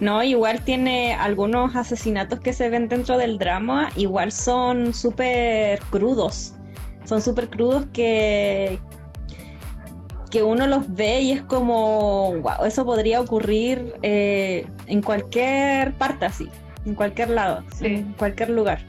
[0.00, 6.54] No, igual tiene algunos asesinatos que se ven dentro del drama, igual son súper crudos.
[7.04, 8.78] Son súper crudos que,
[10.28, 16.26] que uno los ve y es como, wow, eso podría ocurrir eh, en cualquier parte
[16.26, 16.48] así,
[16.84, 18.80] en cualquier lado, en cualquier lugar.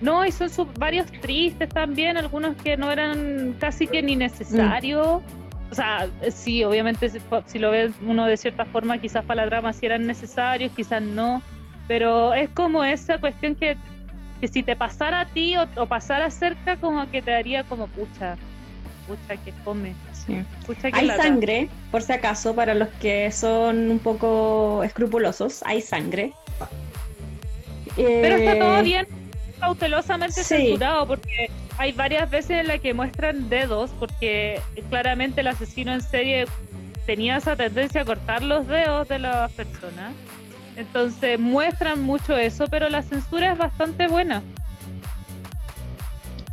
[0.00, 5.22] No, y son varios tristes también, algunos que no eran casi que ni necesarios.
[5.70, 7.10] O sea, sí, obviamente
[7.46, 11.02] si, lo ve uno de cierta forma, quizás para la drama sí eran necesarios, quizás
[11.02, 11.42] no.
[11.88, 13.76] Pero es como esa cuestión que,
[14.40, 17.86] que si te pasara a ti o, o pasara cerca, como que te daría como
[17.88, 18.36] pucha,
[19.06, 19.94] pucha que come.
[20.92, 26.32] Hay sangre, por si acaso, para los que son un poco escrupulosos, hay sangre.
[27.96, 29.06] Pero está todo eh, bien
[29.58, 34.60] cautelosamente censurado porque hay varias veces en las que muestran dedos porque
[34.90, 36.46] claramente el asesino en serie
[37.06, 40.12] tenía esa tendencia a cortar los dedos de las personas.
[40.76, 44.42] Entonces muestran mucho eso, pero la censura es bastante buena.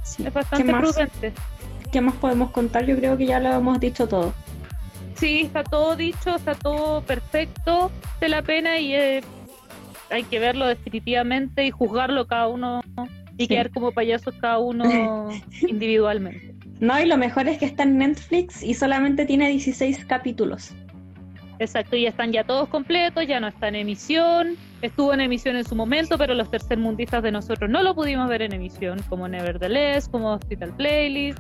[0.04, 1.34] es bastante ¿Qué prudente.
[1.94, 2.88] ¿Qué más podemos contar?
[2.88, 4.34] Yo creo que ya lo hemos dicho todo.
[5.14, 9.22] Sí, está todo dicho, está todo perfecto de la pena y eh,
[10.10, 12.82] hay que verlo definitivamente y juzgarlo cada uno
[13.38, 15.30] y quedar como payasos cada uno
[15.68, 16.56] individualmente.
[16.80, 20.74] No, y lo mejor es que está en Netflix y solamente tiene 16 capítulos.
[21.60, 24.58] Exacto, y están ya todos completos, ya no está en emisión.
[24.82, 28.42] Estuvo en emisión en su momento, pero los tercermundistas de nosotros no lo pudimos ver
[28.42, 31.40] en emisión, como Nevertheless, como Hospital Playlist.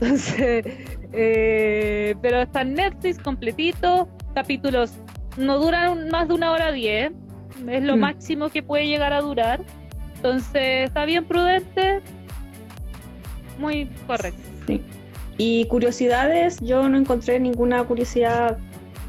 [0.00, 0.64] Entonces,
[1.12, 4.08] eh, pero está en Netflix completito.
[4.34, 4.92] Capítulos
[5.36, 7.12] no duran más de una hora diez,
[7.68, 8.00] es lo mm.
[8.00, 9.60] máximo que puede llegar a durar.
[10.16, 12.00] Entonces, está bien prudente,
[13.58, 14.40] muy correcto.
[14.66, 14.82] Sí.
[15.38, 18.58] Y curiosidades, yo no encontré ninguna curiosidad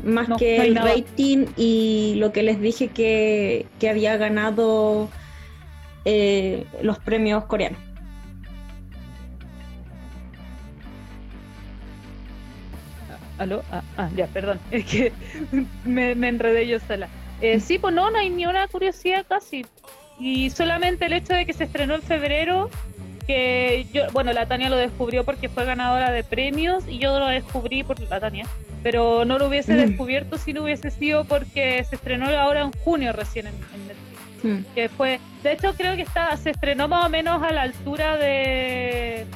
[0.04, 5.10] más que el rating y lo que les dije que, había ganado
[6.06, 7.80] eh, los premios coreanos.
[13.42, 13.64] ¿Aló?
[13.72, 15.12] Ah, ah, ya, perdón, es que
[15.84, 17.08] me, enredé yo sola.
[17.42, 19.66] Eh, sí, pues no, no hay ni una curiosidad casi.
[20.20, 22.70] Y solamente el hecho de que se estrenó en febrero,
[23.26, 27.28] que yo, bueno, la Tania lo descubrió porque fue ganadora de premios y yo lo
[27.28, 28.46] descubrí por la Tania
[28.84, 29.78] pero no lo hubiese mm.
[29.78, 34.44] descubierto si no hubiese sido porque se estrenó ahora en junio recién en, Netflix.
[34.44, 34.74] Mm.
[34.74, 38.18] Que fue, de hecho creo que está, se estrenó más o menos a la altura
[38.18, 39.28] de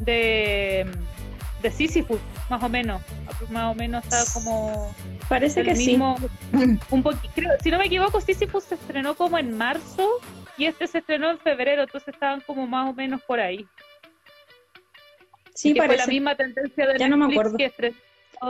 [0.00, 0.86] de,
[1.64, 3.00] de Sisyphus, más o menos.
[3.50, 4.94] Más o menos está como
[5.30, 6.78] parece que mismo, sí.
[6.90, 10.20] Un poquito, si no me equivoco, Sisyphus se estrenó como en marzo
[10.58, 13.66] y este se estrenó en febrero, entonces estaban como más o menos por ahí.
[15.54, 16.00] Sí, parece.
[16.00, 17.56] la misma tendencia de ya no me acuerdo.
[17.56, 17.72] que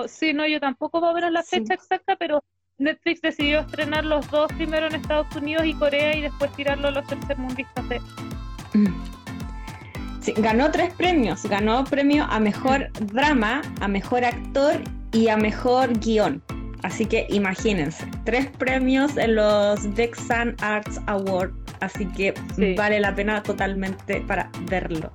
[0.08, 2.42] sí, no, yo tampoco voy a ver la fecha exacta, pero
[2.78, 6.90] Netflix decidió estrenar los dos primero en Estados Unidos y Corea y después tirarlo a
[6.90, 8.00] los tercermundistas de...
[10.25, 11.43] Sí, ganó tres premios.
[11.45, 14.81] Ganó premio a mejor drama, a mejor actor
[15.12, 16.43] y a mejor guion.
[16.83, 21.55] Así que imagínense, tres premios en los Vexan Arts Awards.
[21.81, 22.33] Así que
[22.75, 25.12] vale la pena totalmente para verlo.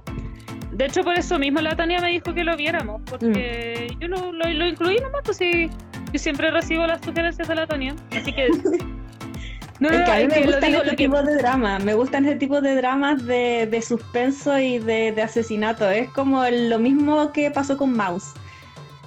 [0.73, 3.99] De hecho, por eso mismo la Tania me dijo que lo viéramos, porque mm.
[3.99, 5.69] yo lo, lo, incluí nomás, pues sí,
[6.13, 8.47] yo siempre recibo las sugerencias de la Tania, así que...
[9.79, 13.25] No, a mí me gustan este tipo de drama, me gustan este tipo de dramas
[13.25, 18.33] de, de suspenso y de, de, asesinato, es como lo mismo que pasó con Mouse.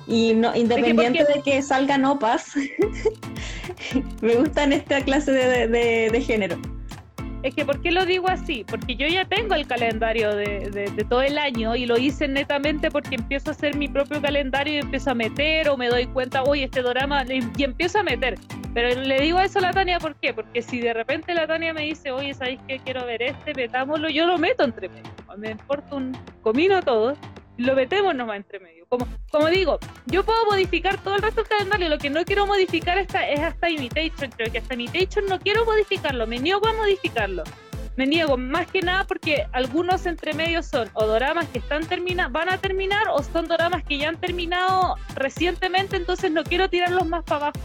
[0.07, 2.55] Y no, independiente de que salgan opas,
[4.23, 5.69] me gustan esta clase de,
[6.11, 6.57] de género.
[7.43, 8.65] Es que, ¿por qué lo digo así?
[8.65, 12.91] Porque yo ya tengo el calendario de, de, todo el año y lo hice netamente
[12.91, 16.45] porque empiezo a hacer mi propio calendario y empiezo a meter o me doy cuenta,
[16.45, 18.39] oye, este drama, y empiezo a meter.
[18.75, 20.33] Pero le digo eso a la Tania, ¿por qué?
[20.33, 22.79] Porque si de repente la Tania me dice, oye, ¿sabéis qué?
[22.79, 25.11] Quiero ver este, metámoslo, yo lo meto entre medio.
[25.37, 27.17] Me importa un comino todo,
[27.57, 28.87] lo metemos nomás entre medio.
[28.89, 32.47] Como, como digo, yo puedo modificar todo el resto del calendario, lo que no quiero
[32.47, 36.73] modificar esta, es hasta Imitation, creo que hasta Imitation no quiero modificarlo, me niego a
[36.73, 37.45] modificarlo.
[37.95, 42.49] Me niego más que nada porque algunos entremedios son o doramas que están termina van
[42.49, 47.23] a terminar o son doramas que ya han terminado recientemente, entonces no quiero tirarlos más
[47.25, 47.61] para abajo.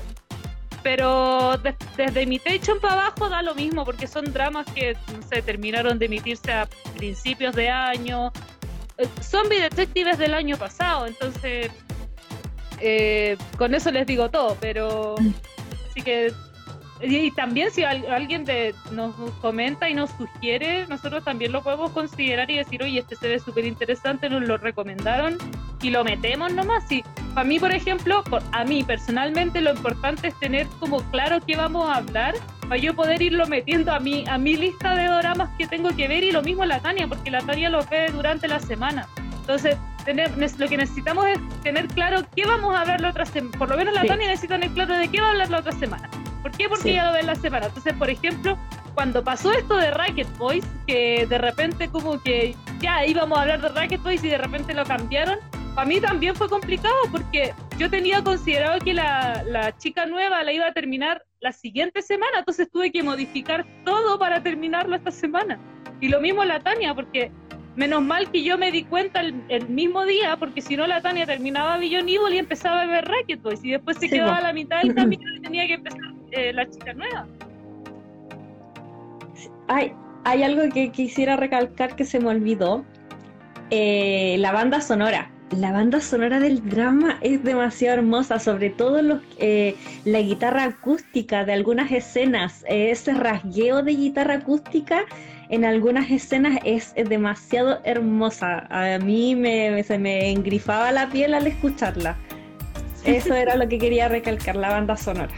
[0.83, 1.57] Pero
[1.95, 4.97] desde Imitation para abajo da lo mismo porque son dramas que
[5.29, 6.67] se terminaron de emitirse a
[6.97, 8.31] principios de año
[9.21, 11.71] Zombie Detectives del año pasado, entonces
[12.79, 15.15] eh, con eso les digo todo, pero
[15.89, 16.31] así que
[17.01, 22.49] y, también si alguien de, nos comenta y nos sugiere, nosotros también lo podemos considerar
[22.49, 25.37] y decir, oye, este se ve súper interesante, nos lo recomendaron
[25.81, 26.91] y lo metemos nomás.
[26.91, 27.03] Y
[27.35, 31.87] para mí, por ejemplo, a mí personalmente lo importante es tener como claro qué vamos
[31.87, 32.33] a hablar
[32.67, 36.07] para yo poder irlo metiendo a mi, a mi lista de doramas que tengo que
[36.07, 39.07] ver y lo mismo la Tania, porque la Tania lo ve durante la semana.
[39.39, 43.57] Entonces, tener, lo que necesitamos es tener claro qué vamos a hablar la otra semana.
[43.57, 45.71] Por lo menos la Tania necesita tener claro de qué va a hablar la otra
[45.71, 46.09] semana.
[46.41, 46.67] ¿Por qué?
[46.69, 47.67] Porque ya lo ve la semana.
[47.67, 48.57] Entonces, por ejemplo,
[48.93, 53.61] cuando pasó esto de Racket Boys, que de repente como que ya íbamos a hablar
[53.61, 55.39] de Racket Boys y de repente lo cambiaron,
[55.75, 60.51] para mí también fue complicado porque yo tenía considerado que la, la, chica nueva la
[60.51, 65.59] iba a terminar la siguiente semana, entonces tuve que modificar todo para terminarlo esta semana.
[66.01, 67.31] Y lo mismo la Tania, porque
[67.75, 71.25] menos mal que yo me di cuenta el, mismo día, porque si no la Tania
[71.25, 74.53] terminaba Billion Evil y empezaba a ver Racket Boys, y después se quedaba a la
[74.53, 77.27] mitad del camino y tenía que empezar eh, la chica nueva.
[79.67, 82.85] Hay, hay algo que quisiera recalcar que se me olvidó,
[83.69, 89.21] eh, la banda sonora la banda sonora del drama es demasiado hermosa, sobre todo los,
[89.37, 95.05] eh, la guitarra acústica de algunas escenas, ese rasgueo de guitarra acústica
[95.49, 98.67] en algunas escenas es, demasiado hermosa.
[98.69, 102.17] A mí me, se me engrifaba la piel al escucharla.
[103.05, 105.33] Eso era lo que quería recalcar, la banda sonora.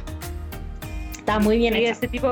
[1.12, 1.92] Está muy bien hecha.
[1.92, 2.32] Ese tipo,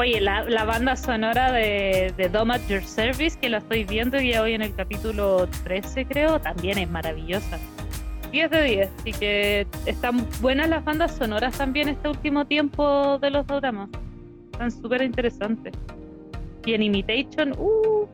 [0.00, 4.40] Oye, la, banda sonora de, de Dom at Your Service, que la estoy viendo ya
[4.40, 7.58] hoy en el capítulo 13, creo, también es maravillosa.
[8.32, 13.28] 10 de 10, así que están buenas las bandas sonoras también este último tiempo de
[13.28, 13.90] los dramas.
[14.52, 15.74] Están súper interesantes.
[16.64, 18.08] Y en Imitation, uh,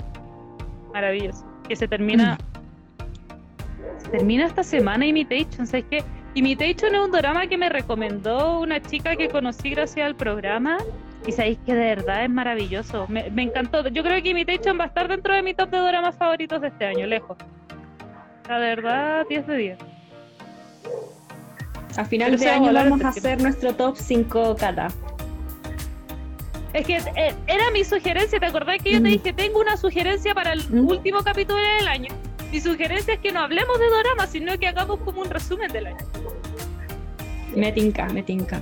[0.93, 1.47] maravilloso.
[1.69, 2.37] Que se termina.
[3.99, 5.69] Se termina esta semana Imitation.
[5.69, 6.05] ¿Sabes qué?
[6.35, 10.79] Imitation es un drama que me recomendó una chica que conocí gracias al programa
[11.27, 13.07] y sabéis que de verdad es maravilloso.
[13.09, 13.87] Me, encantó.
[13.89, 16.69] Yo creo que Imitation va a estar dentro de mi top de dramas favoritos de
[16.69, 17.37] este año, lejos.
[18.49, 19.79] La verdad, 10 de 10.
[21.97, 24.89] A final de año vamos a hacer nuestro top 5 kata.
[26.73, 30.35] Es que eh, era mi sugerencia, ¿te acordás que yo te dije, tengo una sugerencia
[30.35, 32.13] para el último capítulo del año?
[32.53, 35.87] Mi sugerencia es que no hablemos de dramas, sino que hagamos como un resumen del
[35.87, 35.97] año.
[37.55, 38.61] Me tinca, me tinca.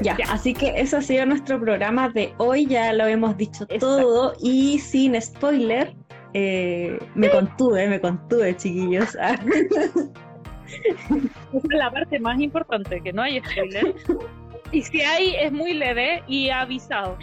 [0.00, 4.32] Ya, así que eso ha sido nuestro programa de hoy, ya lo hemos dicho todo
[4.40, 5.94] y sin spoiler,
[6.34, 9.14] eh, me contuve, me contuve, chiquillos.
[9.16, 9.58] Esa
[11.52, 13.94] es la parte más importante, que no hay spoiler.
[14.72, 17.18] Y si hay, es muy leve y avisado.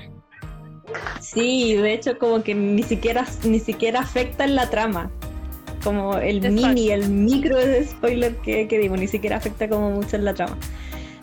[1.19, 5.11] Sí, de hecho como que ni siquiera, ni siquiera afecta en la trama.
[5.83, 10.17] Como el mini, el micro de spoiler que, que dimos, ni siquiera afecta como mucho
[10.17, 10.57] en la trama.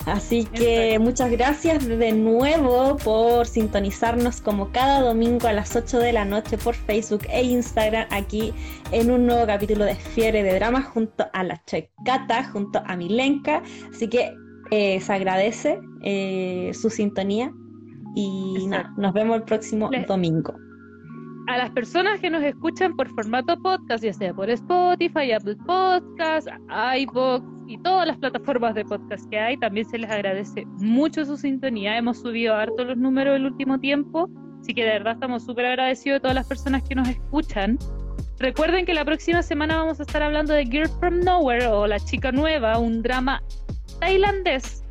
[0.07, 6.13] Así que muchas gracias de nuevo por sintonizarnos como cada domingo a las 8 de
[6.13, 8.53] la noche por Facebook e Instagram aquí
[8.93, 13.61] en un nuevo capítulo de Fiebre de Drama junto a la Checata, junto a Milenka.
[13.93, 14.33] Así que
[14.71, 17.51] eh, se agradece eh, su sintonía
[18.15, 20.55] y nada, nos vemos el próximo domingo.
[21.47, 26.49] A las personas que nos escuchan por formato podcast, ya sea por Spotify, Apple Podcasts,
[26.97, 31.37] iVoox y todas las plataformas de podcast que hay, también se les agradece mucho su
[31.37, 31.97] sintonía.
[31.97, 34.29] Hemos subido harto los números el último tiempo,
[34.61, 37.77] así que de verdad estamos súper agradecidos de todas las personas que nos escuchan.
[38.39, 41.99] Recuerden que la próxima semana vamos a estar hablando de Girl from Nowhere o La
[41.99, 43.41] Chica Nueva, un drama
[43.99, 44.83] tailandés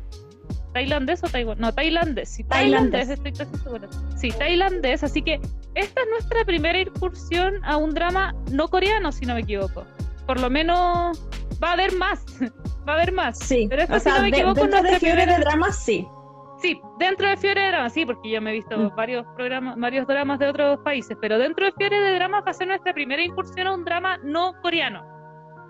[0.77, 3.89] tailandés o taiwán, no, tailandés, sí, tailandés, estoy casi segura.
[4.15, 5.39] Sí, tailandés, así que
[5.73, 9.85] esta es nuestra primera incursión a un drama no coreano, si no me equivoco.
[10.27, 11.27] Por lo menos
[11.63, 12.25] va a haber más,
[12.87, 13.39] va a haber más.
[13.39, 16.07] Sí, pero esta, si no me equivoco, dentro de Fiebre de Dramas, sí.
[16.61, 18.95] Sí, dentro de Fiebre de Dramas, sí, porque yo me he visto mm.
[18.95, 22.53] varios programas, varios dramas de otros países, pero dentro de Fiebre de Dramas va a
[22.53, 25.05] ser nuestra primera incursión a un drama no coreano,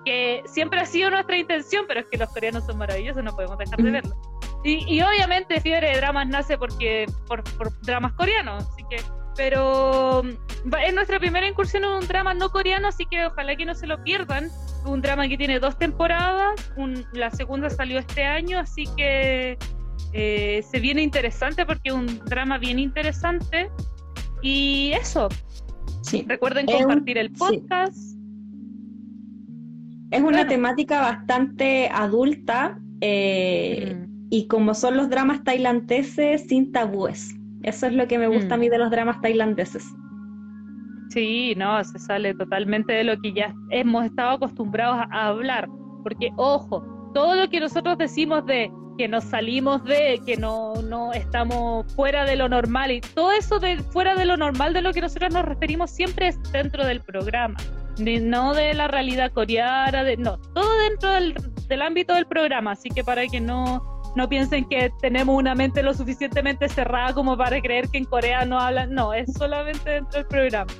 [0.05, 3.57] que siempre ha sido nuestra intención, pero es que los coreanos son maravillosos, no podemos
[3.57, 4.15] dejar de verlo.
[4.63, 7.43] Y, obviamente Fiebre de Dramas nace porque por,
[7.83, 8.97] dramas coreanos, así que
[9.37, 13.75] pero es nuestra primera incursión en un drama no coreano, así que ojalá que no
[13.75, 14.49] se lo pierdan.
[14.85, 16.71] Un drama que tiene dos temporadas,
[17.13, 19.57] la segunda salió este año, así que
[20.13, 23.69] eh, se viene interesante porque es un drama bien interesante.
[24.41, 25.29] Y eso,
[26.01, 26.25] sí.
[26.27, 28.17] recuerden compartir el podcast.
[30.09, 32.79] Es una temática bastante adulta.
[33.01, 37.35] Eh, mm y como son los dramas tailandeses sin tabúes.
[37.67, 38.71] Eso es lo que me gusta a mí mm.
[38.71, 39.93] de los dramas tailandeses.
[41.09, 45.67] Sí, no, se sale totalmente de lo que ya hemos estado acostumbrados a hablar,
[46.01, 51.11] porque ojo, todo lo que nosotros decimos de que nos salimos de, que no, no
[51.11, 54.93] estamos fuera de lo normal y todo eso de fuera de lo normal de lo
[54.93, 57.57] que nosotros nos referimos siempre es dentro del programa,
[57.99, 61.33] no de la realidad coreana, de, no, todo dentro del,
[61.67, 65.83] del ámbito del programa, así que para que no no piensen que tenemos una mente
[65.83, 70.19] lo suficientemente cerrada como para creer que en Corea no hablan, no, es solamente dentro
[70.19, 70.71] del programa.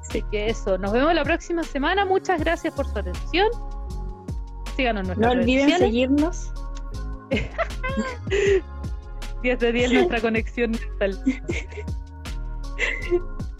[0.00, 3.48] Así que eso, nos vemos la próxima semana, muchas gracias por su atención.
[4.76, 6.52] Síganos en No olviden seguirnos.
[9.42, 11.18] 10 de 10 nuestra conexión mental.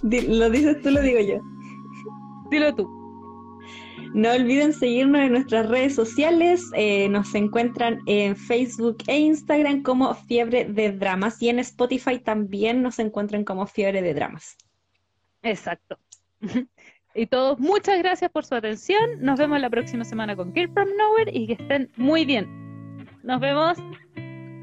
[0.03, 1.41] Lo dices tú, lo digo yo.
[2.51, 3.00] Dilo tú.
[4.15, 6.65] No olviden seguirnos en nuestras redes sociales.
[6.75, 12.83] Eh, nos encuentran en Facebook e Instagram como Fiebre de Dramas y en Spotify también
[12.83, 14.57] nos encuentran como Fiebre de Dramas.
[15.43, 15.99] Exacto.
[17.13, 19.01] Y todos, muchas gracias por su atención.
[19.21, 22.47] Nos vemos la próxima semana con Kill from Nowhere y que estén muy bien.
[23.25, 23.79] Nos vemos.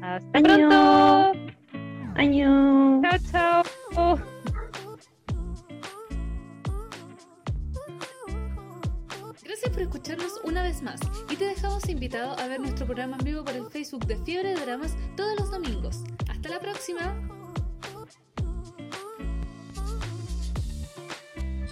[0.02, 1.32] Hasta pronto.
[2.16, 3.02] Año.
[3.02, 4.18] Chao, chao.
[9.66, 13.44] Por escucharnos una vez más y te dejamos invitado a ver nuestro programa en vivo
[13.44, 16.04] por el Facebook de Fiebre de Dramas todos los domingos.
[16.28, 17.37] ¡Hasta la próxima!